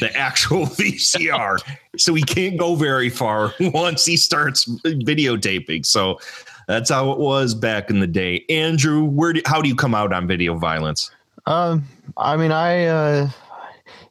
[0.00, 1.58] the actual VCR.
[1.96, 5.84] so he can't go very far once he starts videotaping.
[5.84, 6.18] So
[6.66, 8.44] that's how it was back in the day.
[8.48, 11.10] Andrew, where do, how do you come out on video violence?
[11.46, 11.84] Um,
[12.16, 13.30] I mean, I, uh,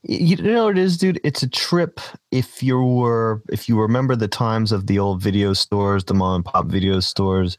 [0.03, 1.19] you know what it is, dude.
[1.23, 1.99] It's a trip.
[2.31, 6.35] If you were, if you remember the times of the old video stores, the mom
[6.35, 7.57] and pop video stores,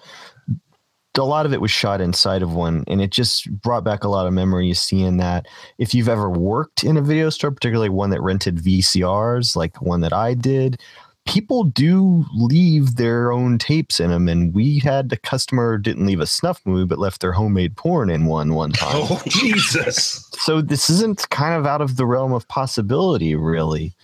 [1.17, 4.09] a lot of it was shot inside of one, and it just brought back a
[4.09, 5.47] lot of memories seeing that.
[5.79, 10.01] If you've ever worked in a video store, particularly one that rented VCRs, like one
[10.01, 10.81] that I did,
[11.27, 16.21] people do leave their own tapes in them and we had the customer didn't leave
[16.21, 20.29] a snuff movie but left their homemade porn in one one time Oh, Jesus.
[20.39, 23.95] so this isn't kind of out of the realm of possibility really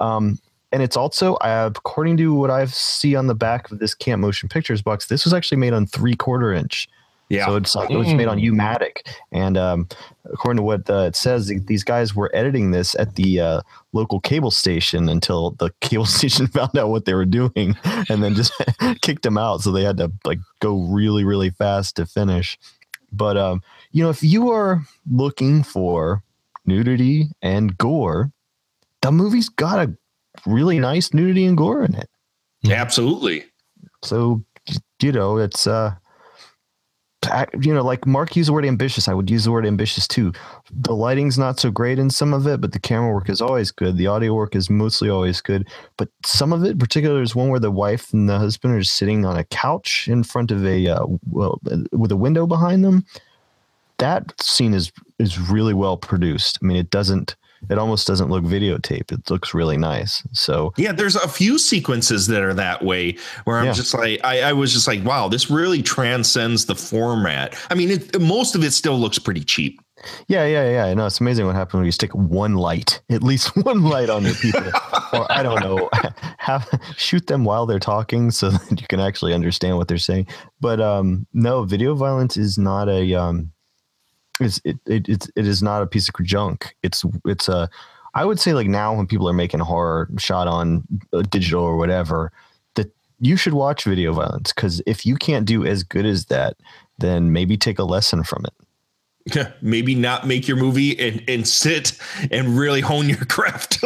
[0.00, 0.38] um
[0.70, 4.20] and it's also uh, according to what I see on the back of this Camp
[4.20, 6.86] Motion Pictures box, this was actually made on three quarter inch.
[7.28, 7.46] Yeah.
[7.46, 9.88] So it's like it was made on U-matic, and um,
[10.24, 13.60] according to what uh, it says, these guys were editing this at the uh,
[13.92, 17.76] local cable station until the cable station found out what they were doing,
[18.08, 18.52] and then just
[19.02, 19.60] kicked them out.
[19.60, 22.58] So they had to like go really, really fast to finish.
[23.12, 23.62] But um,
[23.92, 26.22] you know, if you are looking for
[26.64, 28.32] nudity and gore,
[29.02, 29.94] the movie's got a
[30.46, 32.08] really nice nudity and gore in it.
[32.70, 33.44] Absolutely.
[34.02, 34.42] So
[35.02, 35.96] you know, it's uh I-
[37.60, 39.08] you know, like Mark used the word ambitious.
[39.08, 40.32] I would use the word ambitious too.
[40.70, 43.70] The lighting's not so great in some of it, but the camera work is always
[43.70, 43.96] good.
[43.96, 45.66] The audio work is mostly always good.
[45.96, 48.82] But some of it, particularly, particular, there's one where the wife and the husband are
[48.82, 51.60] sitting on a couch in front of a uh, well,
[51.92, 53.04] with a window behind them.
[53.98, 56.58] That scene is is really well produced.
[56.62, 57.36] I mean, it doesn't.
[57.70, 59.10] It almost doesn't look videotape.
[59.12, 60.22] It looks really nice.
[60.32, 63.72] So Yeah, there's a few sequences that are that way where I'm Yeah.
[63.72, 67.54] just like, I, I was just like, wow, this really transcends the format.
[67.70, 69.80] I mean, it, most of it still looks pretty cheap.
[70.28, 70.84] Yeah, yeah, yeah.
[70.84, 74.08] I know it's amazing what happens when you stick one light, at least one light
[74.08, 74.70] on your people,
[75.12, 75.90] or I don't know,
[76.38, 80.28] have shoot them while they're talking so that you can actually understand what they're saying.
[80.60, 83.50] But um, no, video violence is not a um,
[84.40, 86.74] it's it, it it's it is not a piece of junk.
[86.82, 87.68] It's it's a
[88.14, 91.76] I would say like now when people are making horror shot on uh, digital or
[91.76, 92.32] whatever,
[92.74, 96.56] that you should watch video violence because if you can't do as good as that,
[96.98, 98.52] then maybe take a lesson from it.
[99.60, 101.98] Maybe not make your movie and, and sit
[102.30, 103.84] and really hone your craft.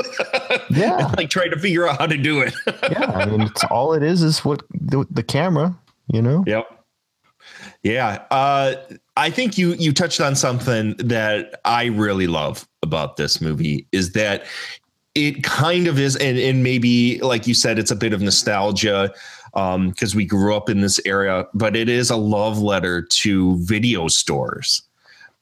[0.71, 1.13] Yeah.
[1.17, 2.55] like try to figure out how to do it.
[2.67, 5.77] yeah, I mean, it's all it is is what the, the camera,
[6.13, 6.45] you know.
[6.47, 6.85] Yep.
[7.83, 8.25] Yeah.
[8.31, 8.75] Uh,
[9.17, 14.13] I think you you touched on something that I really love about this movie is
[14.13, 14.47] that
[15.15, 19.13] it kind of is, and, and maybe like you said, it's a bit of nostalgia
[19.55, 23.57] um, because we grew up in this area, but it is a love letter to
[23.59, 24.83] video stores.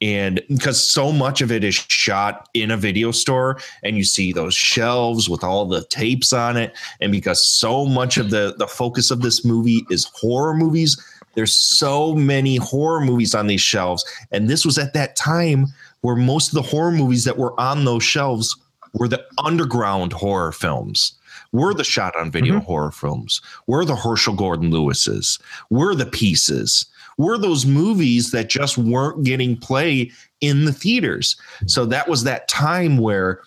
[0.03, 4.33] And because so much of it is shot in a video store, and you see
[4.33, 8.66] those shelves with all the tapes on it, and because so much of the the
[8.66, 10.97] focus of this movie is horror movies,
[11.35, 14.05] there's so many horror movies on these shelves.
[14.31, 15.66] And this was at that time
[16.01, 18.57] where most of the horror movies that were on those shelves
[18.95, 21.14] were the underground horror films.
[21.53, 23.41] Were the shot on video horror films?
[23.66, 25.39] Were the Herschell Gordon Lewis's?
[25.68, 26.87] Were the pieces?
[27.18, 30.11] Were those movies that just weren't getting play
[30.41, 31.37] in the theaters?
[31.66, 33.41] So that was that time where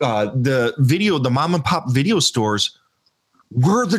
[0.00, 2.78] uh, the video, the mom and pop video stores
[3.50, 3.98] were the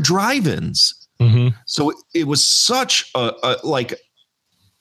[1.31, 1.53] drive-ins.
[1.65, 3.93] So it, it was such a, a like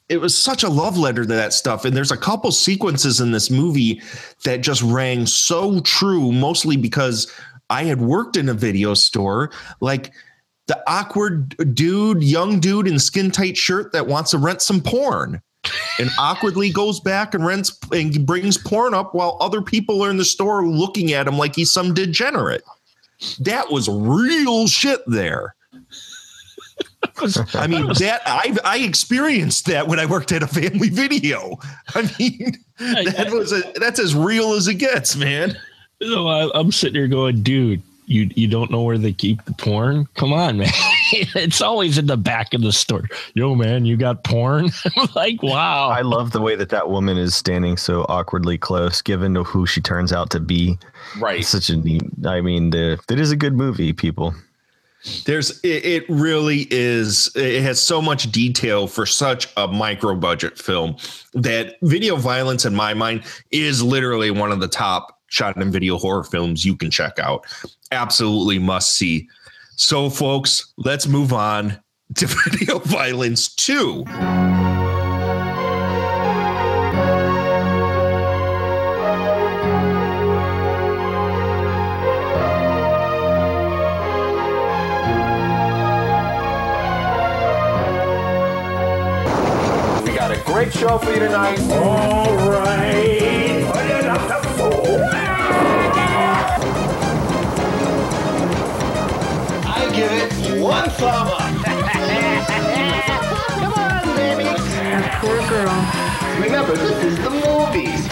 [0.09, 1.85] it was such a love letter to that stuff.
[1.85, 4.03] And there's a couple sequences in this movie
[4.45, 7.33] that just rang so true, mostly because
[7.71, 9.51] I had worked in a video store.
[9.81, 10.13] Like
[10.67, 15.41] the awkward dude, young dude in skin tight shirt that wants to rent some porn
[15.99, 20.17] and awkwardly goes back and rents and brings porn up while other people are in
[20.17, 22.65] the store looking at him like he's some degenerate.
[23.41, 25.55] That was real shit there.
[27.55, 31.59] I mean that I I experienced that when I worked at a family video.
[31.95, 35.57] I mean that was a that's as real as it gets, man.
[36.01, 39.53] So I, I'm sitting here going, dude, you you don't know where they keep the
[39.53, 40.07] porn?
[40.15, 40.69] Come on, man.
[41.13, 43.09] it's always in the back of the store.
[43.35, 44.71] Yo, man, you got porn?
[45.15, 45.89] Like, wow.
[45.89, 49.67] I love the way that that woman is standing so awkwardly close, given to who
[49.67, 50.79] she turns out to be.
[51.19, 51.41] Right.
[51.41, 52.03] It's such a neat.
[52.25, 54.35] I mean, the, it is a good movie, people.
[55.25, 60.59] There's it, it really is it has so much detail for such a micro budget
[60.59, 60.97] film
[61.35, 65.99] that video violence in my mind is literally one of the top shot in video
[65.99, 67.45] horror films you can check out.
[67.91, 69.29] Absolutely must see.
[69.77, 71.83] So folks, let's move on
[72.17, 74.05] to video violence 2.
[90.63, 91.59] Great show for you tonight.
[91.73, 93.65] All right.
[93.73, 95.01] Put it up the floor.
[99.67, 101.41] I give it one thumb up.
[103.59, 104.45] Come on, baby.
[104.45, 105.79] That poor girl.
[106.41, 108.09] Remember, this is the movies.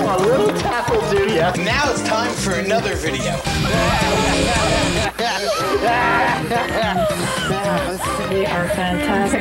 [0.00, 1.52] A little tap will do ya.
[1.56, 3.38] Now it's time for another video.
[7.48, 9.40] They are fantastic.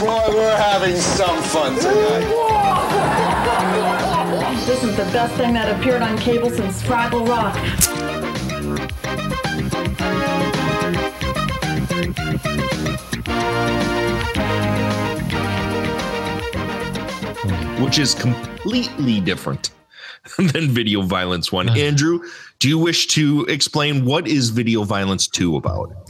[0.00, 2.26] Boy, we're having some fun tonight.
[4.66, 7.56] This is the best thing that appeared on cable since Fraggle Rock.
[17.80, 19.70] which is completely different
[20.38, 21.68] than Video Violence 1.
[21.78, 22.20] Andrew,
[22.58, 26.05] do you wish to explain what is Video Violence 2 about?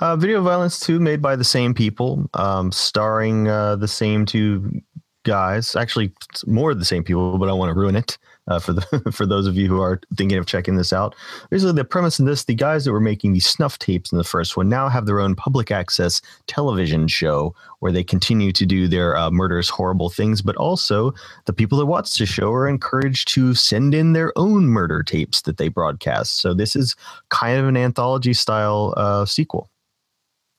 [0.00, 4.80] Uh, Video Violence 2 made by the same people, um, starring uh, the same two
[5.24, 5.76] guys.
[5.76, 6.12] Actually,
[6.46, 8.16] more of the same people, but I want to ruin it
[8.48, 8.82] uh, for the
[9.12, 11.14] for those of you who are thinking of checking this out.
[11.50, 14.24] Basically, the premise in this: the guys that were making these snuff tapes in the
[14.24, 18.88] first one now have their own public access television show where they continue to do
[18.88, 20.42] their uh, murderous, horrible things.
[20.42, 21.12] But also,
[21.46, 25.42] the people that watch the show are encouraged to send in their own murder tapes
[25.42, 26.40] that they broadcast.
[26.40, 26.96] So this is
[27.28, 29.68] kind of an anthology style uh, sequel.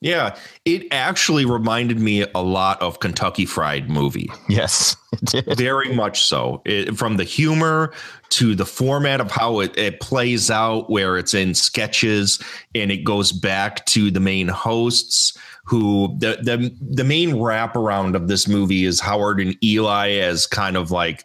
[0.03, 0.35] Yeah,
[0.65, 4.29] it actually reminded me a lot of Kentucky Fried Movie.
[4.49, 4.97] Yes,
[5.55, 6.61] very much so.
[6.65, 7.93] It, from the humor
[8.31, 12.43] to the format of how it, it plays out, where it's in sketches
[12.75, 15.37] and it goes back to the main hosts.
[15.63, 20.75] Who the the the main wraparound of this movie is Howard and Eli as kind
[20.75, 21.23] of like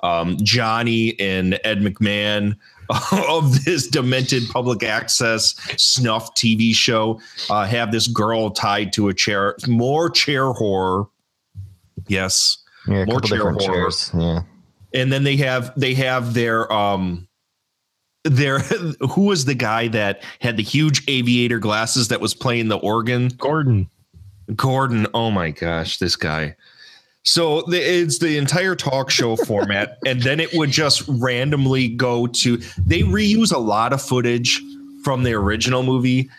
[0.00, 2.56] um, Johnny and Ed McMahon
[3.28, 7.20] of this demented public access snuff TV show.
[7.50, 9.56] Uh, have this girl tied to a chair.
[9.66, 11.06] More chair horror.
[12.08, 13.58] Yes, yeah, more chair horror.
[13.58, 14.10] Chairs.
[14.14, 14.40] Yeah,
[14.92, 17.28] and then they have they have their um
[18.24, 18.58] their
[19.10, 23.28] who was the guy that had the huge aviator glasses that was playing the organ?
[23.28, 23.88] Gordon.
[24.54, 25.06] Gordon.
[25.14, 26.56] Oh my gosh, this guy.
[27.24, 32.26] So the, it's the entire talk show format, and then it would just randomly go
[32.26, 32.58] to.
[32.86, 34.60] They reuse a lot of footage
[35.02, 36.30] from the original movie.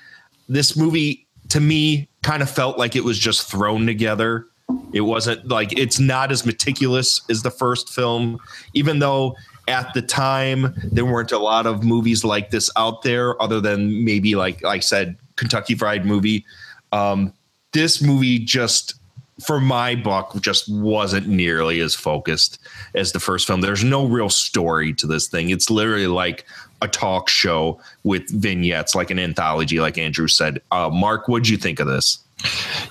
[0.48, 4.48] This movie, to me, kind of felt like it was just thrown together.
[4.94, 8.40] It wasn't like it's not as meticulous as the first film,
[8.74, 9.36] even though
[9.68, 14.06] at the time there weren't a lot of movies like this out there, other than
[14.06, 16.46] maybe like, like I said, Kentucky Fried Movie.
[16.92, 17.34] Um,
[17.74, 18.96] this movie just
[19.44, 22.60] for my buck just wasn't nearly as focused
[22.94, 23.62] as the first film.
[23.62, 25.50] There's no real story to this thing.
[25.50, 26.46] It's literally like
[26.82, 30.62] a talk show with vignettes like an anthology like andrew said.
[30.72, 32.20] Uh, mark what'd you think of this?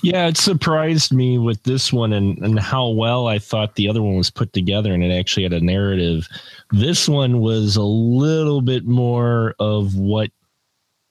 [0.03, 4.03] Yeah it surprised me with this one and, and how well i thought the other
[4.03, 6.27] one was put together and it actually had a narrative.
[6.71, 10.31] This one was a little bit more of what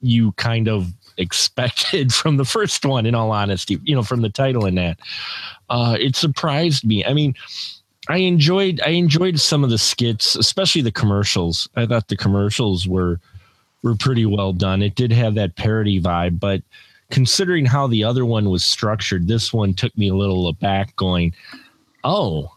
[0.01, 4.30] you kind of expected from the first one in all honesty you know from the
[4.30, 4.99] title and that.
[5.70, 7.05] Uh it surprised me.
[7.05, 7.34] I mean
[8.09, 11.70] i enjoyed i enjoyed some of the skits especially the commercials.
[11.76, 13.20] I thought the commercials were
[13.82, 14.82] were pretty well done.
[14.82, 16.61] It did have that parody vibe but
[17.11, 21.34] considering how the other one was structured this one took me a little aback going
[22.03, 22.49] oh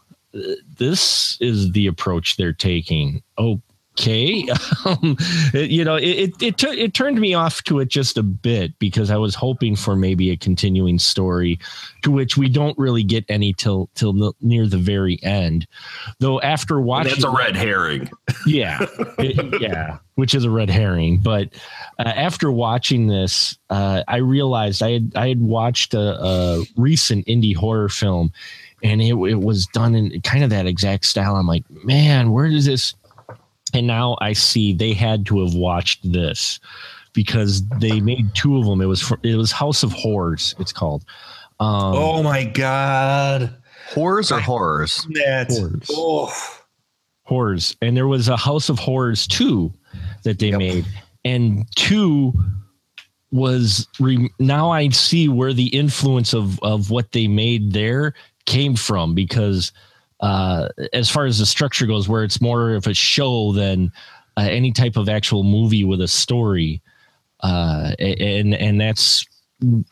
[0.78, 3.22] this is the approach they're taking.
[3.38, 3.60] Oh
[3.98, 4.48] okay.
[4.84, 5.16] Um,
[5.52, 8.22] it, you know, it it it, t- it, turned me off to it just a
[8.22, 11.58] bit because I was hoping for maybe a continuing story,
[12.02, 15.66] to which we don't really get any till till near the very end.
[16.20, 18.10] Though after watching, that's a red herring.
[18.46, 18.78] Yeah,
[19.18, 21.18] it, yeah, which is a red herring.
[21.18, 21.48] But
[21.98, 27.26] uh, after watching this, uh, I realized I had I had watched a, a recent
[27.26, 28.32] indie horror film
[28.84, 31.34] and it, it was done in kind of that exact style.
[31.34, 32.94] I'm like, man, where does this
[33.74, 36.60] and now I see they had to have watched this
[37.12, 38.80] because they made two of them.
[38.80, 40.54] It was for, it was House of Horrors.
[40.58, 41.04] It's called.
[41.58, 43.54] Um, oh my god,
[43.88, 45.06] horrors or horrors?
[45.14, 45.90] That horrors.
[45.90, 46.60] Oh.
[47.24, 49.72] horrors, and there was a House of Horrors two
[50.22, 50.58] that they yep.
[50.58, 50.86] made,
[51.24, 52.34] and two
[53.32, 58.14] was re- now I see where the influence of of what they made there
[58.44, 59.72] came from because
[60.20, 63.92] uh, as far as the structure goes, where it's more of a show than
[64.36, 66.80] uh, any type of actual movie with a story.
[67.40, 69.26] Uh, and and that's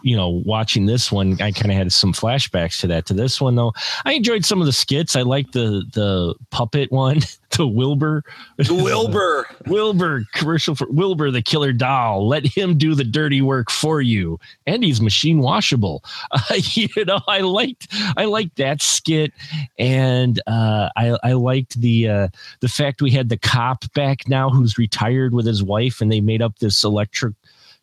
[0.02, 3.06] you know watching this one i kind of had some flashbacks to that.
[3.06, 3.72] To this one though
[4.04, 5.16] i enjoyed some of the skits.
[5.16, 7.20] I liked the the puppet one
[7.56, 8.22] the wilbur.
[8.58, 9.46] The wilbur.
[9.66, 12.28] Wilbur commercial for wilbur the killer doll.
[12.28, 14.38] Let him do the dirty work for you.
[14.66, 16.04] And he's machine washable.
[16.50, 17.86] Uh, you know i liked
[18.16, 19.32] i liked that skit.
[19.78, 22.28] And uh, i i liked the uh,
[22.60, 26.20] the fact we had the cop back now who's retired with his wife and they
[26.20, 27.34] made up this electric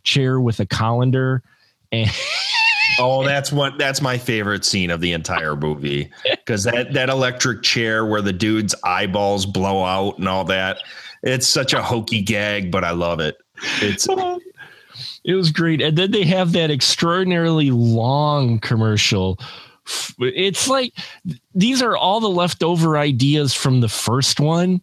[0.03, 1.41] chair with a colander
[1.91, 2.09] and
[2.99, 7.61] oh, that's what that's my favorite scene of the entire movie because that that electric
[7.63, 10.77] chair where the dude's eyeballs blow out and all that.
[11.23, 13.37] It's such a hokey gag, but I love it.
[13.81, 14.07] It's
[15.23, 19.39] it was great, and then they have that extraordinarily long commercial
[20.19, 20.93] it's like
[21.55, 24.81] these are all the leftover ideas from the first one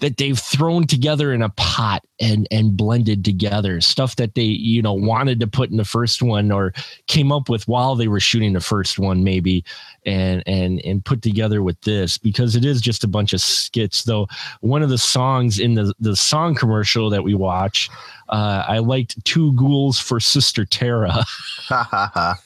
[0.00, 3.80] that they've thrown together in a pot and and blended together.
[3.80, 6.72] Stuff that they you know wanted to put in the first one or
[7.06, 9.64] came up with while they were shooting the first one maybe
[10.06, 14.04] and and and put together with this because it is just a bunch of skits
[14.04, 14.28] though.
[14.60, 17.90] One of the songs in the the song commercial that we watch
[18.28, 21.24] uh, i liked two ghouls for sister tara.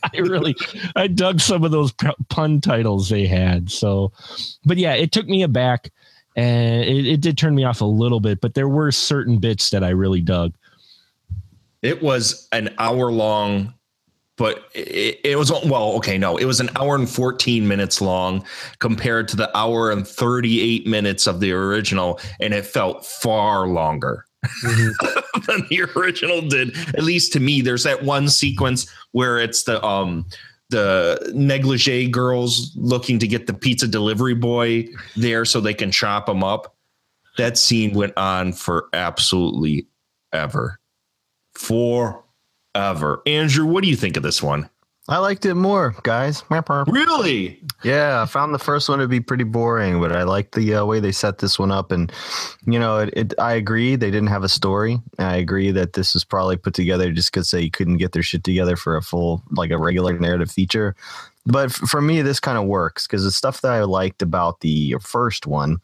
[0.14, 0.54] I really,
[0.96, 1.92] I dug some of those
[2.28, 3.70] pun titles they had.
[3.70, 4.12] So,
[4.64, 5.90] but yeah, it took me aback
[6.38, 9.70] and it, it did turn me off a little bit, but there were certain bits
[9.70, 10.54] that I really dug.
[11.82, 13.74] It was an hour long,
[14.36, 18.44] but it, it, was well, okay, no, it was an hour and 14 minutes long
[18.78, 24.24] compared to the hour and 38 minutes of the original, and it felt far longer.
[24.64, 25.40] Mm-hmm.
[25.48, 29.84] than the original did at least to me there's that one sequence where it's the
[29.84, 30.24] um
[30.70, 36.28] the negligee girls looking to get the pizza delivery boy there so they can chop
[36.28, 36.74] him up.
[37.36, 39.86] That scene went on for absolutely
[40.32, 40.78] ever.
[41.54, 43.22] Forever.
[43.26, 44.68] Andrew, what do you think of this one?
[45.08, 46.44] I liked it more, guys.
[46.86, 47.62] Really?
[47.82, 50.84] Yeah, I found the first one to be pretty boring, but I like the uh,
[50.84, 51.90] way they set this one up.
[51.90, 52.12] And
[52.66, 54.98] you know, it, it, I agree they didn't have a story.
[55.18, 58.44] I agree that this was probably put together just because they couldn't get their shit
[58.44, 60.94] together for a full, like a regular narrative feature.
[61.46, 64.60] But f- for me, this kind of works because the stuff that I liked about
[64.60, 65.78] the first one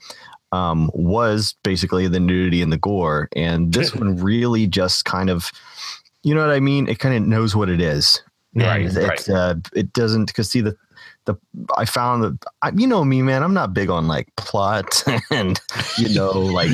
[0.53, 5.51] um, was basically the nudity and the gore, and this one really just kind of,
[6.23, 6.89] you know what I mean?
[6.89, 8.23] It kind of knows what it is
[8.55, 9.29] Right, it, right.
[9.29, 10.77] Uh, it doesn't because see the
[11.25, 11.35] the
[11.77, 13.43] I found that I, you know me, man.
[13.43, 15.61] I'm not big on like plot and
[15.97, 16.71] you know like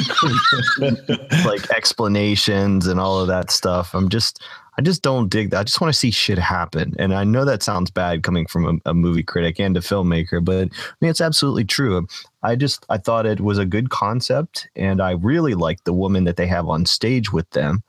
[1.45, 3.95] like explanations and all of that stuff.
[3.95, 4.43] I'm just
[4.79, 5.61] I just don't dig that.
[5.61, 6.95] I just want to see shit happen.
[6.99, 10.45] And I know that sounds bad coming from a, a movie critic and a filmmaker,
[10.45, 12.07] but I mean it's absolutely true.
[12.43, 16.25] I just I thought it was a good concept, and I really liked the woman
[16.25, 17.83] that they have on stage with them.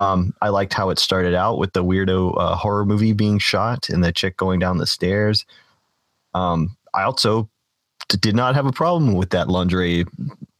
[0.00, 3.88] Um, I liked how it started out with the weirdo uh, horror movie being shot
[3.90, 5.44] and the chick going down the stairs.
[6.34, 7.48] Um, I also
[8.08, 10.06] did not have a problem with that lingerie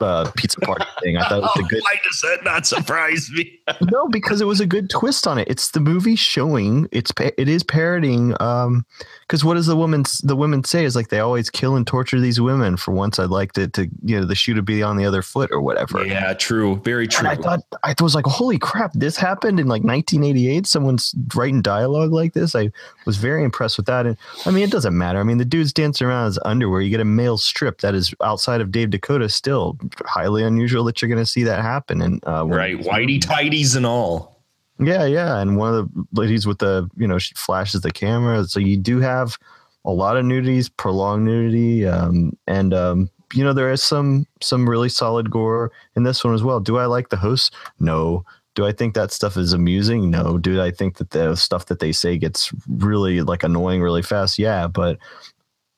[0.00, 1.16] uh, pizza party thing.
[1.16, 1.82] I thought it was a good.
[1.82, 3.60] Why does that not surprise me?
[3.90, 5.48] no, because it was a good twist on it.
[5.48, 8.34] It's the movie showing it's it is parroting.
[8.40, 8.84] Um,
[9.30, 12.18] because what does the woman the women say is like they always kill and torture
[12.18, 12.76] these women.
[12.76, 15.22] For once, I'd like to to you know the shoe to be on the other
[15.22, 16.04] foot or whatever.
[16.04, 17.28] Yeah, true, very true.
[17.28, 20.66] And I thought I was like, holy crap, this happened in like 1988.
[20.66, 22.56] Someone's writing dialogue like this.
[22.56, 22.72] I
[23.06, 24.04] was very impressed with that.
[24.04, 25.20] And I mean, it doesn't matter.
[25.20, 26.80] I mean, the dude's dancing around in his underwear.
[26.80, 31.00] You get a male strip that is outside of Dave Dakota still highly unusual that
[31.00, 32.00] you're going to see that happen.
[32.02, 34.40] And uh, right, whitey tidies and all.
[34.78, 38.44] Yeah, yeah, and one of the ladies with the you know she flashes the camera,
[38.44, 39.36] so you do have
[39.84, 44.68] a lot of nudities, prolonged nudity, um, and um, you know there is some some
[44.68, 46.60] really solid gore in this one as well.
[46.60, 47.54] Do I like the host?
[47.78, 48.24] No.
[48.56, 50.10] Do I think that stuff is amusing?
[50.10, 50.36] No.
[50.36, 54.38] Do I think that the stuff that they say gets really like annoying really fast?
[54.38, 54.98] Yeah, but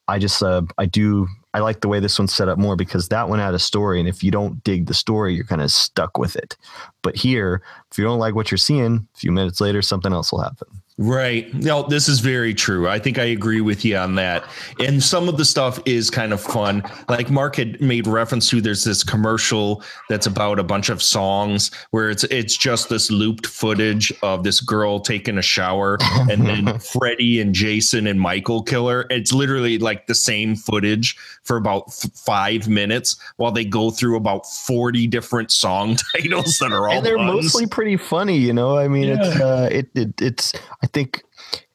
[0.09, 3.09] I just uh, I do I like the way this one's set up more because
[3.09, 5.71] that one had a story, and if you don't dig the story, you're kind of
[5.71, 6.57] stuck with it.
[7.03, 10.33] But here, if you don't like what you're seeing, a few minutes later, something else
[10.33, 10.82] will happen.
[10.99, 11.53] Right.
[11.55, 12.87] No, this is very true.
[12.87, 14.45] I think I agree with you on that.
[14.79, 16.83] And some of the stuff is kind of fun.
[17.09, 21.71] Like Mark had made reference to there's this commercial that's about a bunch of songs
[21.93, 25.97] where it's it's just this looped footage of this girl taking a shower
[26.31, 29.07] and then Freddy and Jason and Michael killer.
[29.09, 34.17] It's literally like the same footage for about f- 5 minutes while they go through
[34.17, 37.45] about 40 different song titles that are all and they're puns.
[37.45, 38.77] mostly pretty funny, you know.
[38.77, 41.23] I mean, it's uh, it, it it's I think.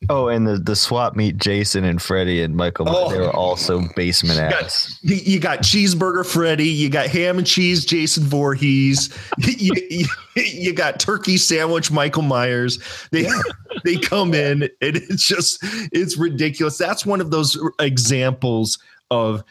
[0.09, 2.87] Oh, and the the swap meet Jason and Freddy and Michael.
[2.89, 3.11] Oh.
[3.11, 4.99] They were also basement You ass.
[5.03, 10.05] got, you got cheeseburger Freddy, you got ham and cheese Jason Voorhees, you, you,
[10.35, 12.79] you got turkey sandwich Michael Myers.
[13.11, 13.27] They
[13.83, 15.59] they come in and it's just
[15.91, 16.77] it's ridiculous.
[16.77, 18.77] That's one of those examples
[19.09, 19.43] of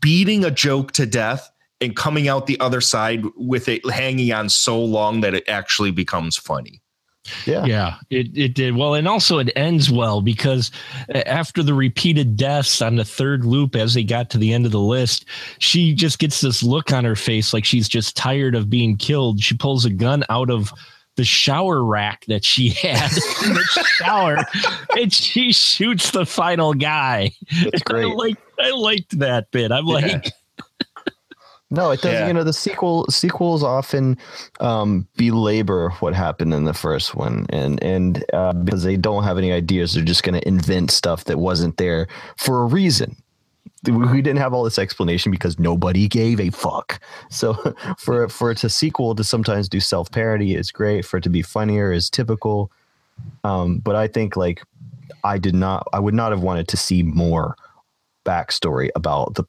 [0.00, 4.48] beating a joke to death and coming out the other side with it hanging on
[4.48, 6.82] so long that it actually becomes funny.
[7.46, 7.64] Yeah.
[7.64, 8.76] Yeah, it, it did.
[8.76, 10.70] Well, and also it ends well because
[11.14, 14.66] uh, after the repeated deaths on the third loop, as they got to the end
[14.66, 15.24] of the list,
[15.58, 19.40] she just gets this look on her face like she's just tired of being killed.
[19.40, 20.72] She pulls a gun out of
[21.16, 23.10] the shower rack that she had
[23.44, 24.38] in the shower
[24.96, 27.32] and she shoots the final guy.
[27.64, 28.06] That's great.
[28.06, 29.72] I like I liked that bit.
[29.72, 30.32] I'm like,
[31.70, 32.12] No, it doesn't.
[32.12, 32.26] Yeah.
[32.26, 34.18] You know, the sequel sequels often
[34.58, 39.38] um, belabor what happened in the first one, and and uh, because they don't have
[39.38, 43.16] any ideas, they're just going to invent stuff that wasn't there for a reason.
[43.84, 47.00] We didn't have all this explanation because nobody gave a fuck.
[47.30, 47.54] So
[47.98, 51.04] for for it to sequel to sometimes do self parody is great.
[51.04, 52.72] For it to be funnier is typical.
[53.44, 54.62] Um, but I think like
[55.22, 57.54] I did not, I would not have wanted to see more
[58.24, 59.44] backstory about the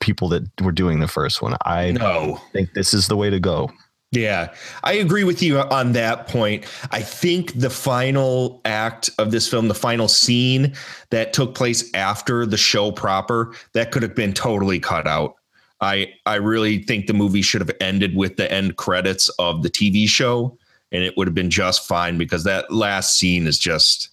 [0.00, 1.56] people that were doing the first one.
[1.64, 2.40] I No.
[2.52, 3.70] think this is the way to go.
[4.12, 6.64] Yeah, I agree with you on that point.
[6.92, 10.74] I think the final act of this film, the final scene
[11.10, 15.34] that took place after the show proper, that could have been totally cut out.
[15.80, 19.68] I I really think the movie should have ended with the end credits of the
[19.70, 20.56] TV show,
[20.92, 24.08] and it would have been just fine because that last scene is just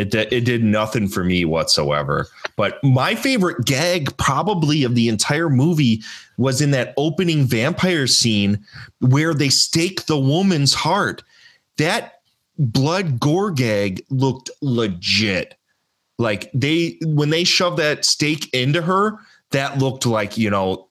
[0.00, 2.26] it it did nothing for me whatsoever.
[2.56, 6.02] But my favorite gag, probably of the entire movie,
[6.38, 8.64] was in that opening vampire scene
[9.00, 11.22] where they stake the woman's heart.
[11.76, 12.20] That
[12.58, 15.56] blood gore gag looked legit.
[16.18, 19.18] Like they when they shoved that stake into her,
[19.50, 20.88] that looked like you know.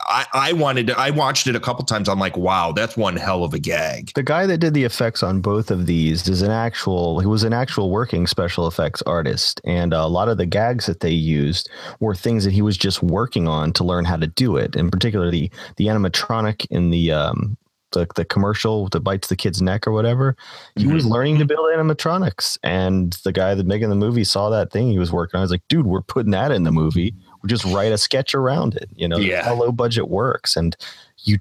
[0.00, 0.98] I, I wanted to.
[0.98, 2.08] I watched it a couple times.
[2.08, 4.12] I'm like, wow, that's one hell of a gag.
[4.14, 7.44] The guy that did the effects on both of these is an actual, he was
[7.44, 9.60] an actual working special effects artist.
[9.64, 11.70] And a lot of the gags that they used
[12.00, 14.76] were things that he was just working on to learn how to do it.
[14.76, 17.56] In particular, the, the animatronic in the, um,
[17.92, 20.34] the, the commercial that bites the kid's neck or whatever.
[20.76, 22.58] He was learning to build animatronics.
[22.62, 25.40] And the guy that making the movie saw that thing he was working on.
[25.40, 27.14] I was like, dude, we're putting that in the movie.
[27.46, 28.88] Just write a sketch around it.
[28.94, 29.44] You know, Yeah.
[29.44, 30.56] how low budget works.
[30.56, 30.76] And
[31.24, 31.38] you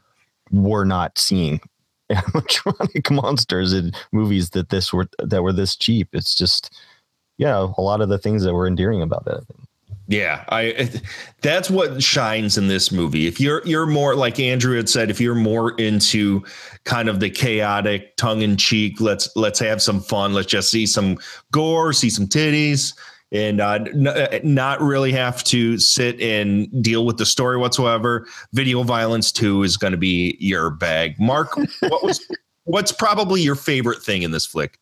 [0.52, 1.62] were not seeing
[2.12, 6.10] animatronic monsters in movies that this were that were this cheap.
[6.14, 6.74] It's just
[7.38, 9.44] yeah, a lot of the things that were endearing about it.
[10.08, 10.90] Yeah, I
[11.42, 13.28] that's what shines in this movie.
[13.28, 16.44] If you're you're more like Andrew had said, if you're more into
[16.84, 20.34] kind of the chaotic, tongue in cheek, let's let's have some fun.
[20.34, 21.18] Let's just see some
[21.54, 22.94] gore, see some titties,
[23.32, 28.28] and uh, n- not really have to sit and deal with the story whatsoever.
[28.54, 31.20] Video violence two is going to be your bag.
[31.20, 32.26] Mark, what was
[32.66, 34.78] what's probably your favorite thing in this flick?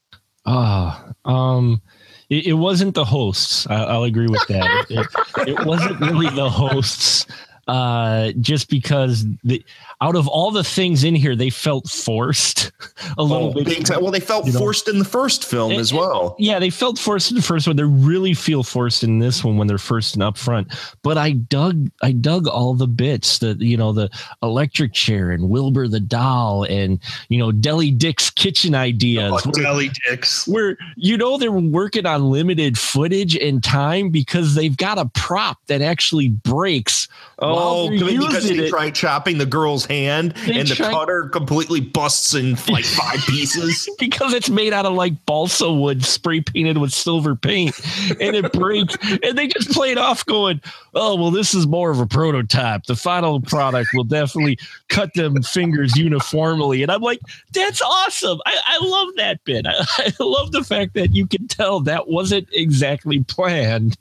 [0.46, 1.82] Ah, um,
[2.30, 3.68] it, it wasn't the hosts.
[3.68, 4.86] I, I'll agree with that.
[4.90, 7.26] It, it, it wasn't really the hosts.
[7.70, 9.64] Uh, just because the
[10.02, 12.72] out of all the things in here, they felt forced
[13.18, 13.90] a little Oh, bit.
[14.02, 14.60] Well, they felt you know.
[14.60, 16.36] forced in the first film as well.
[16.40, 17.76] Yeah, they felt forced in the first one.
[17.76, 20.74] They really feel forced in this one when they're first and up front.
[21.04, 23.40] But I dug, I dug all the bits.
[23.40, 24.10] that you know the
[24.42, 29.32] electric chair and Wilbur the doll and you know Deli Dick's kitchen ideas.
[29.46, 30.48] Oh, where- Deli Dicks.
[30.48, 35.58] where you know they're working on limited footage and time because they've got a prop
[35.68, 37.08] that actually breaks.
[37.38, 38.70] while Oh, because they it.
[38.70, 43.20] tried chopping the girl's hand They and the tried- cutter completely busts in like five
[43.28, 43.90] pieces.
[44.00, 47.80] because it's made out of like balsa wood spray painted with silver paint
[48.20, 50.62] and it breaks and they just play it off going
[50.96, 54.58] oh well this is more of a prototype the final product will definitely
[54.88, 57.20] cut them fingers uniformly and i'm like
[57.54, 61.48] that's awesome i, I love that bit I, I love the fact that you can
[61.48, 63.98] tell that wasn't exactly planned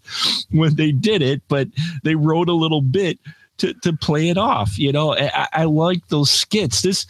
[0.50, 1.68] when they did it but
[2.02, 3.18] they wrote a little bit
[3.58, 7.06] to, to play it off you know i, I like those skits this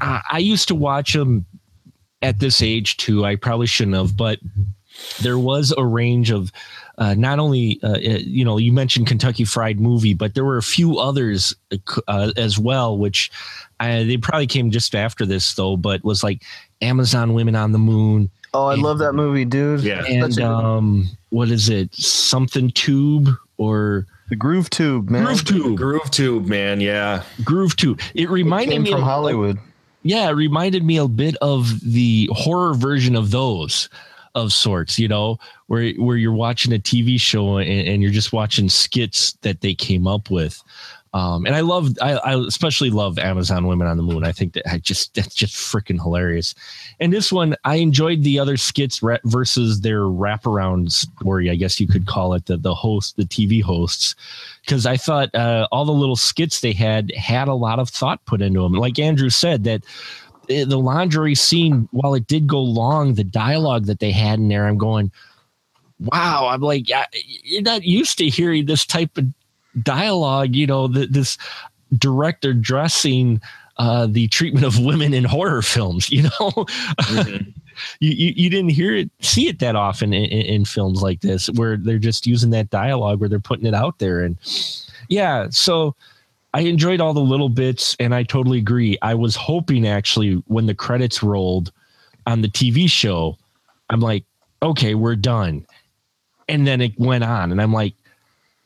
[0.00, 1.46] I I used to watch them
[2.22, 3.24] at this age too.
[3.24, 4.38] I probably shouldn't have, but
[5.22, 6.52] there was a range of
[6.98, 10.58] uh, not only uh, uh, you know you mentioned Kentucky Fried Movie, but there were
[10.58, 11.54] a few others
[12.08, 13.30] uh, as well, which
[13.78, 15.76] I, they probably came just after this though.
[15.76, 16.42] But was like
[16.80, 18.30] Amazon Women on the Moon.
[18.52, 19.82] Oh, I love that movie, dude.
[19.82, 20.04] Yeah.
[20.06, 21.94] and um, what is it?
[21.94, 23.28] Something Tube
[23.60, 25.24] or the Groove Tube, man.
[25.24, 25.76] Groove Tube.
[25.76, 26.80] Groove Tube, man.
[26.80, 27.22] Yeah.
[27.44, 28.00] Groove Tube.
[28.14, 29.58] It reminded Came me from of- Hollywood.
[30.02, 33.88] yeah, it reminded me a bit of the horror version of those
[34.34, 38.32] of sorts, you know, where where you're watching a TV show and, and you're just
[38.32, 40.62] watching skits that they came up with.
[41.12, 44.24] Um, and I love, I, I especially love Amazon Women on the Moon.
[44.24, 46.54] I think that I just that's just freaking hilarious.
[47.00, 51.50] And this one, I enjoyed the other skits versus their wraparound story.
[51.50, 54.14] I guess you could call it the the host, the TV hosts,
[54.64, 58.24] because I thought uh, all the little skits they had had a lot of thought
[58.24, 58.74] put into them.
[58.74, 59.84] Like Andrew said, that
[60.44, 64.48] uh, the laundry scene, while it did go long, the dialogue that they had in
[64.48, 65.10] there, I'm going,
[65.98, 66.48] wow.
[66.48, 66.88] I'm like,
[67.42, 69.26] you're not used to hearing this type of
[69.82, 70.54] dialogue.
[70.54, 71.38] You know, th- this
[71.96, 73.40] direct addressing
[73.78, 76.10] uh, the treatment of women in horror films.
[76.10, 76.66] You know.
[77.98, 81.22] You, you, you didn't hear it see it that often in, in, in films like
[81.22, 84.36] this where they're just using that dialogue where they're putting it out there and
[85.08, 85.94] yeah so
[86.52, 88.98] I enjoyed all the little bits, and I totally agree.
[89.02, 91.70] I was hoping actually when the credits rolled
[92.26, 93.38] on the TV show,
[93.88, 94.24] I'm like,
[94.62, 95.64] okay, we're done.
[96.48, 97.94] And then it went on, and I'm like,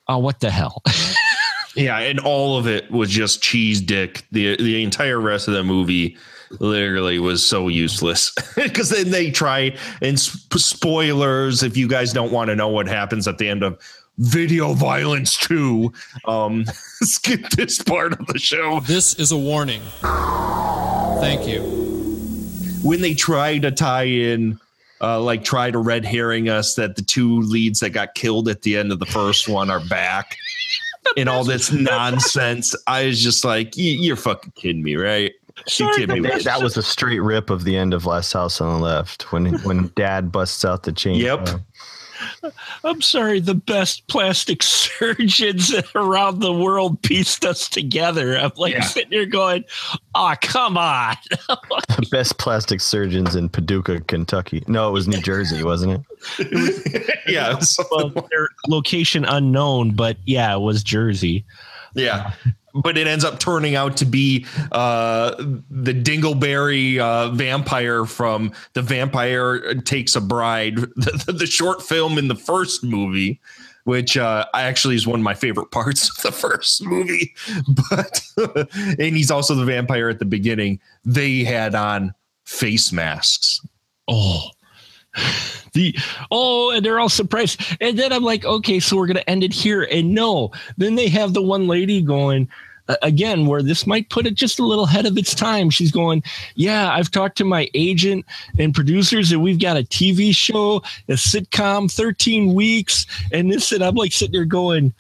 [0.09, 0.83] oh, what the hell?
[1.77, 4.25] yeah, and all of it was just cheese dick.
[4.33, 6.17] The the entire rest of the movie
[6.61, 12.31] literally was so useless because then they try and sp- spoilers if you guys don't
[12.31, 13.77] want to know what happens at the end of
[14.19, 15.93] video violence 2
[16.27, 16.65] um
[17.03, 19.81] skip this part of the show This is a warning.
[21.21, 21.63] Thank you.
[22.83, 24.61] when they try to tie in
[25.05, 28.63] uh like try to red herring us that the two leads that got killed at
[28.63, 30.37] the end of the first one are back
[31.17, 35.33] and all this nonsense i was just like "You- you're fucking kidding me right
[35.79, 38.61] you kidding me That, that was a straight rip of the end of Last House
[38.61, 41.15] on the Left when when Dad busts out the chain.
[41.21, 41.49] Yep.
[42.85, 48.37] I'm sorry, the best plastic surgeons around the world pieced us together.
[48.37, 48.83] I'm like Yeah.
[48.83, 49.65] sitting here going,
[50.15, 51.17] oh, come on.
[51.49, 54.65] The best plastic surgeons in Paducah, Kentucky.
[54.67, 56.05] No, it was New Jersey, wasn't
[56.39, 57.21] it?
[57.29, 57.59] yeah
[57.91, 61.45] well, their location unknown, but yeah, it was Jersey.
[61.95, 62.33] Yeah.
[62.75, 65.35] But it ends up turning out to be uh,
[65.71, 72.29] the Dingleberry uh, vampire from The Vampire Takes a Bride, the, the short film in
[72.29, 73.41] the first movie,
[73.85, 77.35] which uh, actually is one of my favorite parts of the first movie.
[77.91, 78.23] But,
[78.99, 80.81] and he's also the vampire at the beginning.
[81.05, 82.15] They had on
[82.45, 83.61] face masks.
[84.09, 84.49] Oh,
[85.73, 85.97] the
[86.31, 87.61] oh, and they're all surprised.
[87.81, 89.83] And then I'm like, okay, so we're gonna end it here.
[89.83, 92.49] And no, then they have the one lady going
[92.89, 95.71] uh, again, where this might put it just a little ahead of its time.
[95.71, 96.23] She's going,
[96.55, 98.27] yeah, I've talked to my agent
[98.59, 100.77] and producers, and we've got a TV show,
[101.09, 103.73] a sitcom, 13 weeks, and this.
[103.73, 104.93] And I'm like sitting there going.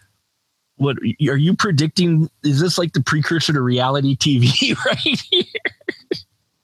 [0.77, 2.29] What are you predicting?
[2.43, 5.45] Is this like the precursor to reality TV right here?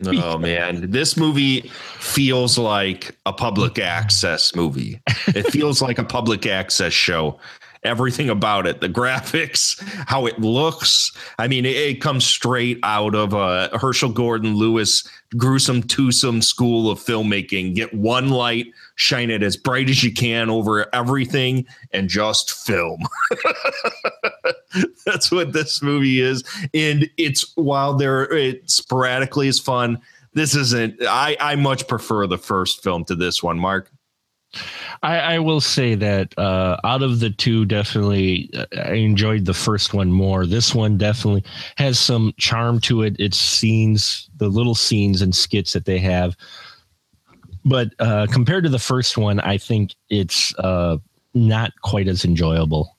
[0.06, 5.00] Oh man, this movie feels like a public access movie.
[5.28, 7.38] It feels like a public access show.
[7.82, 11.12] Everything about it, the graphics, how it looks.
[11.38, 16.90] I mean, it, it comes straight out of uh, Herschell Gordon Lewis gruesome twosome school
[16.90, 17.74] of filmmaking.
[17.74, 18.66] Get one light,
[19.00, 23.00] shine it as bright as you can over everything, and just film.
[25.06, 26.44] That's what this movie is,
[26.74, 29.98] and it's while there it sporadically is fun.
[30.34, 31.02] This isn't.
[31.02, 33.90] I I much prefer the first film to this one, Mark.
[35.02, 39.54] I, I will say that uh, out of the two, definitely uh, I enjoyed the
[39.54, 40.44] first one more.
[40.44, 41.44] This one definitely
[41.76, 43.16] has some charm to it.
[43.18, 46.36] Its scenes, the little scenes and skits that they have.
[47.64, 50.96] But uh, compared to the first one, I think it's uh,
[51.34, 52.96] not quite as enjoyable.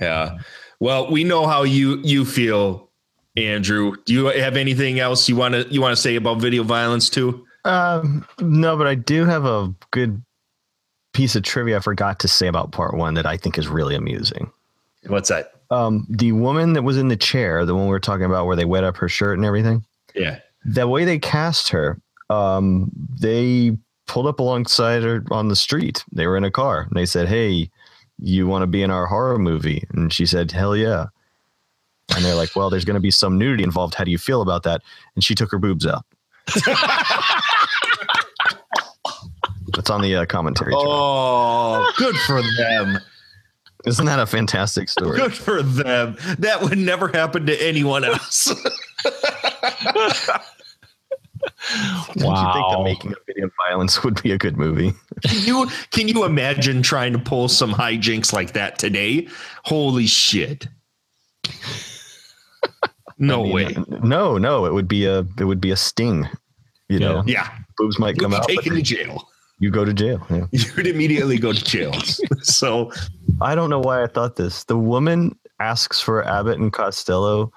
[0.00, 0.38] Yeah.
[0.80, 2.88] Well, we know how you you feel,
[3.36, 3.94] Andrew.
[4.04, 7.10] Do you have anything else you want to you want to say about video violence
[7.10, 7.46] too?
[7.64, 10.20] Um, no, but I do have a good
[11.12, 13.94] piece of trivia I forgot to say about part one that I think is really
[13.94, 14.50] amusing.
[15.06, 15.52] What's that?
[15.70, 18.56] Um, the woman that was in the chair, the one we were talking about where
[18.56, 19.84] they wet up her shirt and everything,
[20.14, 20.38] Yeah.
[20.64, 22.00] the way they cast her,
[22.30, 26.04] um, they pulled up alongside her on the street.
[26.12, 27.70] They were in a car and they said, Hey,
[28.18, 29.84] you want to be in our horror movie?
[29.92, 31.06] And she said, Hell yeah.
[32.14, 33.94] And they're like, Well, there's going to be some nudity involved.
[33.94, 34.82] How do you feel about that?
[35.14, 36.04] And she took her boobs out.
[39.74, 40.72] That's on the uh, commentary.
[40.72, 40.86] channel.
[40.86, 42.98] Oh, good for them.
[43.86, 45.16] Isn't that a fantastic story?
[45.16, 46.16] Good for them.
[46.38, 48.52] That would never happen to anyone else.
[52.16, 54.92] Don't you think the making of video violence would be a good movie?
[55.22, 59.28] Can you can you imagine trying to pull some hijinks like that today?
[59.64, 60.66] Holy shit.
[63.18, 63.76] No I mean, way.
[64.02, 66.28] No, no, it would be a it would be a sting.
[66.88, 67.48] You know, Yeah.
[67.78, 68.48] boobs might You'd come out.
[68.48, 69.28] taken to jail.
[69.60, 70.26] You go to jail.
[70.28, 70.46] Yeah.
[70.50, 71.92] You'd immediately go to jail.
[72.42, 72.90] So
[73.40, 74.64] I don't know why I thought this.
[74.64, 77.52] The woman asks for Abbott and Costello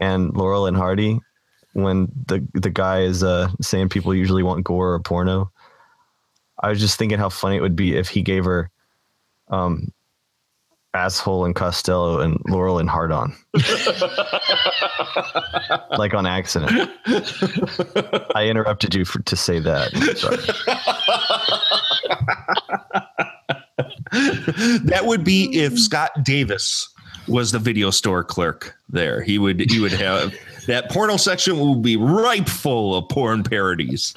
[0.00, 1.18] and Laurel and Hardy
[1.76, 5.52] when the the guy is uh, saying people usually want gore or porno.
[6.58, 8.70] I was just thinking how funny it would be if he gave her
[9.48, 9.92] um,
[10.94, 13.36] asshole and Costello and Laurel and Hard on,
[15.98, 16.90] like on accident.
[18.34, 19.92] I interrupted you for, to say that.
[20.16, 20.38] Sorry.
[24.84, 26.88] that would be if Scott Davis
[27.28, 29.22] was the video store clerk there.
[29.22, 30.34] He would he would have
[30.66, 34.14] that porno section would be ripe full of porn parodies.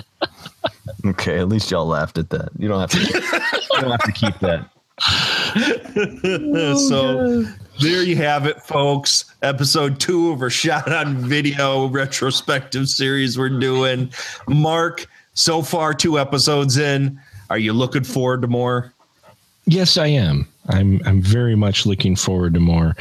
[1.06, 2.50] Okay, at least y'all laughed at that.
[2.58, 3.00] You don't have to.
[3.00, 4.70] you don't have to keep that.
[6.90, 7.44] so
[7.80, 9.34] there you have it, folks.
[9.42, 14.12] episode two of our shot on video retrospective series we're doing.
[14.48, 17.20] Mark, so far, two episodes in.
[17.50, 18.94] Are you looking forward to more?
[19.66, 20.48] Yes, I am.
[20.68, 22.96] I'm I'm very much looking forward to more.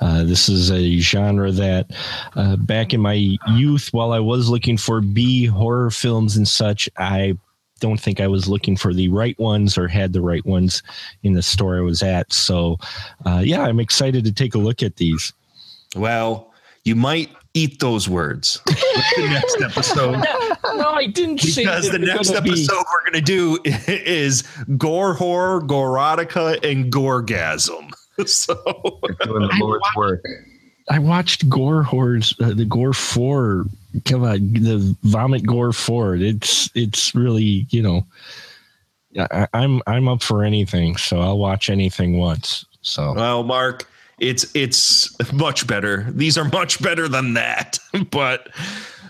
[0.00, 1.90] Uh, this is a genre that,
[2.34, 6.88] uh, back in my youth, while I was looking for B horror films and such,
[6.96, 7.38] I
[7.80, 10.82] don't think I was looking for the right ones or had the right ones
[11.22, 12.32] in the store I was at.
[12.32, 12.78] So,
[13.26, 15.32] uh, yeah, I'm excited to take a look at these.
[15.96, 16.52] Well,
[16.84, 18.60] you might eat those words
[19.16, 20.24] the next episode.
[20.76, 22.84] no, I didn't say because the next episode be...
[22.92, 24.42] we're going to do is
[24.76, 27.90] Gore Whore, gorotica, and gorgasm.
[28.26, 28.54] So
[29.24, 30.24] doing the Lord's watched, work.
[30.90, 33.64] I watched Gore Whores, uh, the Gore Four.
[34.04, 36.16] Come on, the Vomit Gore Four.
[36.16, 38.06] It's it's really you know,
[39.18, 42.66] I, I'm I'm up for anything, so I'll watch anything once.
[42.82, 43.88] So well, Mark,
[44.20, 46.06] it's it's much better.
[46.10, 47.78] These are much better than that,
[48.10, 48.48] but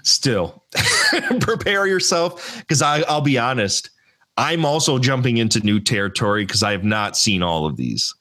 [0.03, 0.65] still,
[1.41, 3.91] prepare yourself because I I'll be honest.
[4.37, 8.15] I'm also jumping into new territory because I have not seen all of these.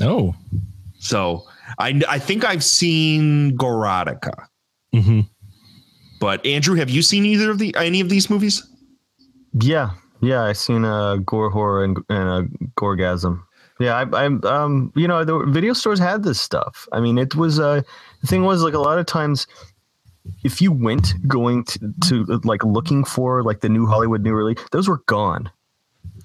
[0.00, 0.34] Oh,
[0.98, 1.46] so
[1.78, 4.46] I I think I've seen Gorotica.
[4.94, 5.20] Mm-hmm.
[6.20, 8.66] But Andrew, have you seen either of the any of these movies?
[9.60, 9.90] Yeah,
[10.20, 13.43] yeah, I've seen a uh, Gore Whore and, and a gorgasm.
[13.80, 16.88] Yeah, I, am um, you know, the video stores had this stuff.
[16.92, 17.82] I mean, it was uh,
[18.20, 19.46] the thing was like a lot of times,
[20.44, 24.58] if you went going to, to like looking for like the new Hollywood new release,
[24.70, 25.50] those were gone.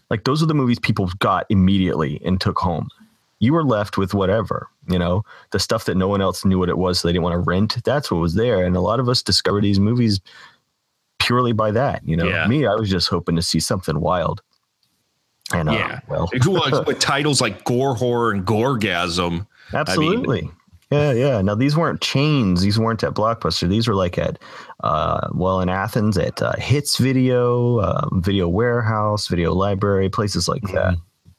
[0.09, 2.89] Like those are the movies people got immediately and took home.
[3.39, 6.69] You were left with whatever, you know, the stuff that no one else knew what
[6.69, 7.83] it was, so they didn't want to rent.
[7.83, 10.19] That's what was there, and a lot of us discovered these movies
[11.19, 12.01] purely by that.
[12.05, 12.47] You know, yeah.
[12.47, 14.41] me, I was just hoping to see something wild.
[15.53, 16.29] And uh, yeah, well,
[16.85, 19.47] with titles like Gore Whore and gorgasm.
[19.73, 20.39] Absolutely.
[20.39, 20.51] I mean,
[20.91, 21.41] yeah, yeah.
[21.41, 22.61] Now these weren't chains.
[22.61, 23.69] These weren't at Blockbuster.
[23.69, 24.39] These were like at,
[24.83, 30.63] uh, well, in Athens at uh, Hits Video, um, Video Warehouse, Video Library, places like
[30.63, 30.75] mm-hmm.
[30.75, 30.95] that.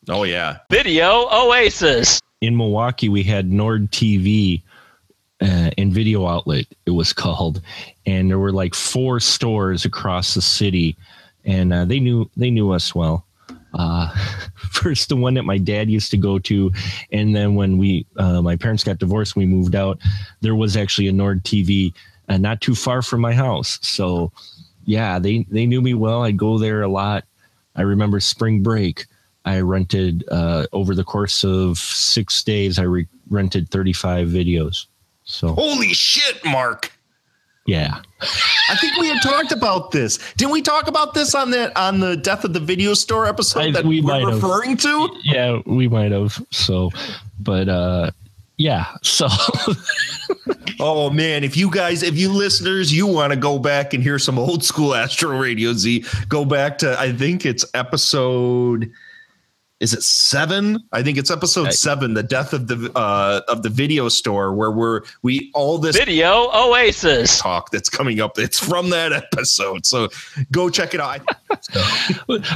[0.08, 2.20] Oh yeah, Video Oasis.
[2.40, 4.62] In Milwaukee, we had Nord TV.
[5.42, 7.62] Uh, in video outlet it was called
[8.04, 10.94] and there were like four stores across the city
[11.46, 13.24] and uh, they knew they knew us well
[13.74, 14.14] uh,
[14.70, 16.72] first the one that my dad used to go to,
[17.12, 19.98] and then when we uh, my parents got divorced, we moved out.
[20.40, 21.92] There was actually a Nord TV
[22.28, 24.32] uh, not too far from my house, so
[24.84, 26.22] yeah, they they knew me well.
[26.22, 27.24] I'd go there a lot.
[27.76, 29.06] I remember spring break.
[29.44, 32.78] I rented uh, over the course of six days.
[32.78, 34.86] I re- rented thirty five videos.
[35.24, 36.92] So holy shit, Mark!
[37.66, 38.00] Yeah.
[38.68, 40.18] I think we had talked about this.
[40.36, 43.60] Didn't we talk about this on the on the death of the video store episode
[43.60, 44.80] I, that we were referring have.
[44.80, 45.10] to?
[45.22, 46.44] Yeah, we might have.
[46.50, 46.90] So,
[47.38, 48.10] but uh
[48.56, 48.86] yeah.
[49.02, 49.28] So
[50.80, 54.18] Oh man, if you guys, if you listeners, you want to go back and hear
[54.18, 58.90] some old school Astro Radio Z, go back to I think it's episode
[59.80, 60.78] is it seven?
[60.92, 64.70] I think it's episode seven, the death of the uh, of the video store, where
[64.70, 68.38] we're we all this video Oasis talk that's coming up.
[68.38, 70.08] It's from that episode, so
[70.52, 71.20] go check it out.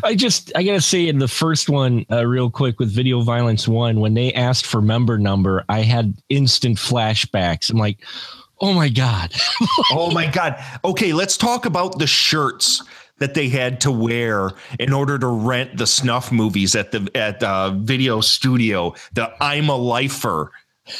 [0.04, 3.66] I just I gotta say in the first one, uh, real quick with Video Violence
[3.66, 7.70] One, when they asked for member number, I had instant flashbacks.
[7.70, 8.00] I'm like,
[8.60, 9.32] oh my god,
[9.92, 10.62] oh my god.
[10.84, 12.82] Okay, let's talk about the shirts
[13.18, 17.42] that they had to wear in order to rent the snuff movies at the at
[17.42, 18.94] uh, video studio.
[19.12, 20.50] The I'm a lifer.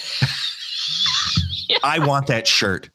[1.82, 2.90] I want that shirt.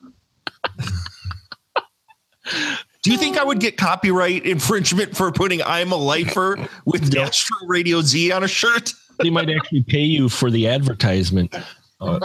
[3.01, 7.57] Do you think I would get copyright infringement for putting "I'm a lifer" with Astro
[7.67, 8.93] Radio Z on a shirt?
[9.19, 11.55] they might actually pay you for the advertisement.
[12.01, 12.19] Uh,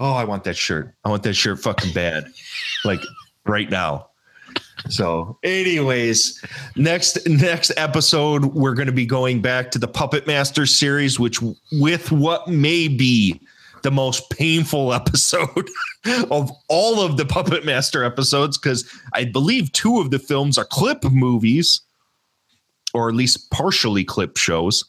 [0.00, 0.94] oh, I want that shirt.
[1.04, 2.26] I want that shirt fucking bad,
[2.84, 3.00] like
[3.46, 4.10] right now.
[4.88, 6.42] So, anyways,
[6.76, 11.40] next next episode we're going to be going back to the Puppet Master series, which
[11.72, 13.40] with what may be
[13.82, 15.68] the most painful episode
[16.30, 20.64] of all of the Puppet Master episodes, because I believe two of the films are
[20.64, 21.80] clip movies,
[22.94, 24.84] or at least partially clip shows.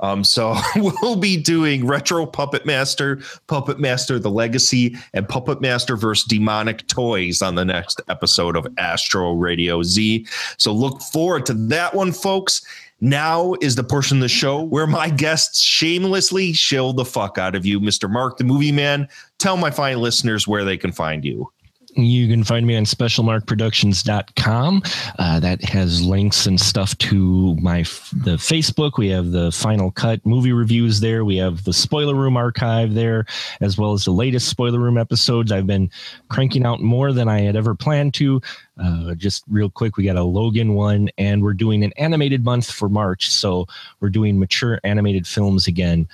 [0.00, 5.96] Um, so we'll be doing Retro Puppet Master, Puppet Master The Legacy, and Puppet Master
[5.96, 10.26] versus Demonic Toys on the next episode of Astro Radio Z.
[10.58, 12.64] So look forward to that one, folks.
[13.00, 17.54] Now is the portion of the show where my guests shamelessly shill the fuck out
[17.54, 18.10] of you, Mr.
[18.10, 19.08] Mark, the movie man.
[19.38, 21.50] Tell my fine listeners where they can find you.
[21.96, 24.82] You can find me on specialmarkproductions.com.
[25.18, 27.78] Uh, that has links and stuff to my
[28.12, 28.98] the Facebook.
[28.98, 31.24] We have the Final Cut movie reviews there.
[31.24, 33.26] We have the Spoiler Room archive there,
[33.60, 35.52] as well as the latest Spoiler Room episodes.
[35.52, 35.90] I've been
[36.28, 38.40] cranking out more than I had ever planned to.
[38.82, 42.70] Uh, just real quick, we got a Logan one, and we're doing an animated month
[42.70, 43.30] for March.
[43.30, 43.66] So
[44.00, 46.08] we're doing mature animated films again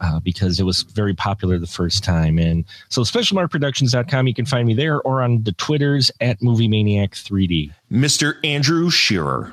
[0.00, 2.38] uh, because it was very popular the first time.
[2.38, 7.12] And so specialmarkproductions.com, you can find me there or on the Twitters at Movie Maniac
[7.12, 7.72] 3D.
[7.92, 8.34] Mr.
[8.44, 9.52] Andrew Shearer.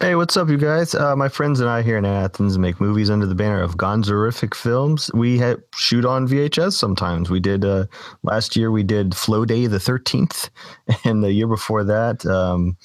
[0.00, 0.94] Hey, what's up, you guys?
[0.94, 4.54] Uh, my friends and I here in Athens make movies under the banner of Gonzorific
[4.54, 5.10] Films.
[5.12, 7.30] We ha- shoot on VHS sometimes.
[7.30, 7.86] We did uh,
[8.22, 8.70] last year.
[8.70, 10.50] We did Flow Day the Thirteenth,
[11.04, 12.76] and the year before that um,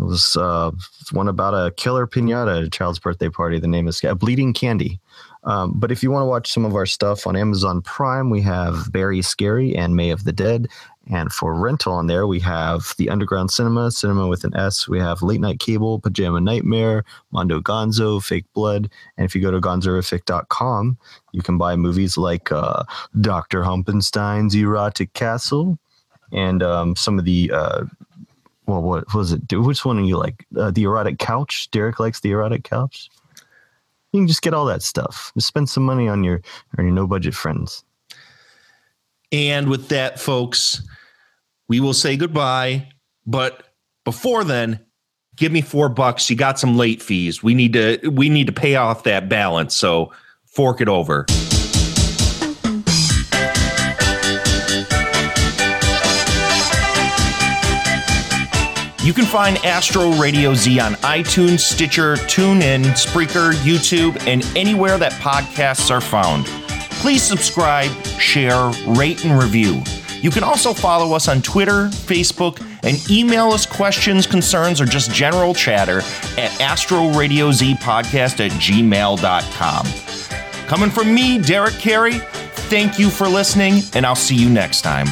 [0.00, 0.72] it was uh,
[1.12, 3.60] one about a killer pinata at a child's birthday party.
[3.60, 4.98] The name is Bleeding Candy.
[5.44, 8.42] Um, but if you want to watch some of our stuff on Amazon Prime, we
[8.42, 10.66] have Very Scary and May of the Dead.
[11.08, 14.88] And for rental on there, we have the Underground Cinema, Cinema with an S.
[14.88, 18.90] We have Late Night Cable, Pajama Nightmare, Mondo Gonzo, Fake Blood.
[19.16, 20.98] And if you go to gonzorific.com,
[21.32, 22.82] you can buy movies like uh,
[23.20, 23.62] Dr.
[23.62, 25.78] Humpenstein's Erotic Castle
[26.32, 27.50] and um, some of the.
[27.52, 27.84] Uh,
[28.66, 29.40] well, what was it?
[29.52, 30.44] Which one are you like?
[30.56, 31.70] Uh, the erotic couch.
[31.70, 33.08] Derek likes the erotic couch.
[34.12, 35.30] You can just get all that stuff.
[35.34, 36.42] Just spend some money on your
[36.76, 37.84] on your no budget friends.
[39.32, 40.82] And with that, folks,
[41.68, 42.88] we will say goodbye.
[43.26, 43.62] But
[44.04, 44.80] before then,
[45.36, 46.30] give me four bucks.
[46.30, 47.42] You got some late fees.
[47.42, 49.76] We need to we need to pay off that balance.
[49.76, 50.12] So
[50.44, 51.26] fork it over.
[59.06, 65.12] You can find Astro Radio Z on iTunes, Stitcher, TuneIn, Spreaker, YouTube, and anywhere that
[65.12, 66.48] podcasts are found.
[67.06, 69.80] Please subscribe, share, rate, and review.
[70.22, 75.12] You can also follow us on Twitter, Facebook, and email us questions, concerns, or just
[75.12, 75.98] general chatter
[76.36, 79.86] at astroradiozpodcast at gmail.com.
[80.66, 82.14] Coming from me, Derek Carey,
[82.68, 85.06] thank you for listening, and I'll see you next time.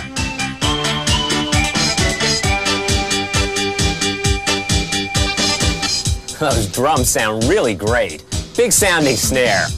[6.41, 8.25] Those drums sound really great.
[8.57, 9.69] Big sounding snare.